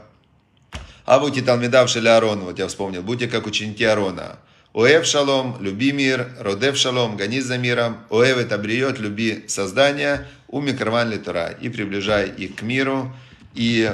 а 1.06 1.20
будьте 1.20 1.42
талмидав 1.42 1.94
Аарон, 1.96 2.40
вот 2.40 2.58
я 2.58 2.66
вспомнил, 2.66 3.02
будьте 3.02 3.28
как 3.28 3.46
ученики 3.46 3.84
Арона. 3.84 4.38
Оэв 4.74 5.06
шалом, 5.06 5.56
люби 5.60 5.92
мир, 5.92 6.32
родев 6.40 6.76
шалом, 6.76 7.16
гони 7.16 7.40
за 7.40 7.58
миром, 7.58 7.98
оэв 8.10 8.38
это 8.38 8.58
бриет, 8.58 8.98
люби 8.98 9.44
создание, 9.46 10.26
уми 10.48 10.72
карман 10.72 11.16
Тора, 11.22 11.50
и 11.50 11.68
приближай 11.68 12.28
их 12.28 12.56
к 12.56 12.62
миру. 12.62 13.14
И 13.54 13.88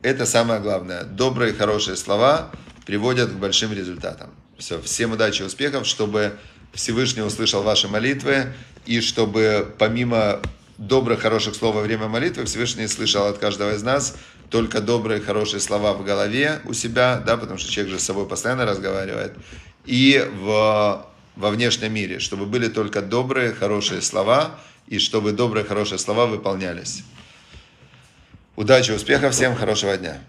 это 0.00 0.24
самое 0.24 0.58
главное. 0.60 1.04
Добрые, 1.04 1.52
хорошие 1.52 1.96
слова 1.96 2.50
приводят 2.86 3.30
к 3.30 3.34
большим 3.34 3.74
результатам. 3.74 4.30
Все, 4.56 4.80
всем 4.80 5.12
удачи 5.12 5.42
и 5.42 5.44
успехов, 5.44 5.86
чтобы 5.86 6.32
Всевышний 6.72 7.22
услышал 7.22 7.62
ваши 7.62 7.88
молитвы, 7.88 8.54
и 8.86 9.02
чтобы 9.02 9.74
помимо 9.78 10.40
добрых, 10.78 11.20
хороших 11.20 11.54
слов 11.54 11.74
во 11.74 11.82
время 11.82 12.08
молитвы 12.08 12.46
Всевышний 12.46 12.86
слышал 12.86 13.26
от 13.26 13.36
каждого 13.36 13.74
из 13.74 13.82
нас 13.82 14.16
только 14.52 14.82
добрые, 14.82 15.20
хорошие 15.20 15.60
слова 15.60 15.94
в 15.94 16.04
голове 16.04 16.60
у 16.64 16.74
себя, 16.74 17.22
да, 17.24 17.38
потому 17.38 17.58
что 17.58 17.70
человек 17.70 17.94
же 17.94 17.98
с 17.98 18.04
собой 18.04 18.28
постоянно 18.28 18.66
разговаривает, 18.66 19.32
и 19.84 20.24
в, 20.40 21.06
во 21.36 21.50
внешнем 21.50 21.92
мире, 21.92 22.18
чтобы 22.18 22.46
были 22.46 22.68
только 22.68 23.02
добрые, 23.02 23.52
хорошие 23.52 24.02
слова, 24.02 24.58
и 24.86 24.98
чтобы 24.98 25.32
добрые, 25.32 25.64
хорошие 25.64 25.98
слова 25.98 26.26
выполнялись. 26.26 27.02
Удачи, 28.56 28.90
успехов 28.92 29.34
всем, 29.34 29.54
хорошего 29.54 29.96
дня. 29.96 30.22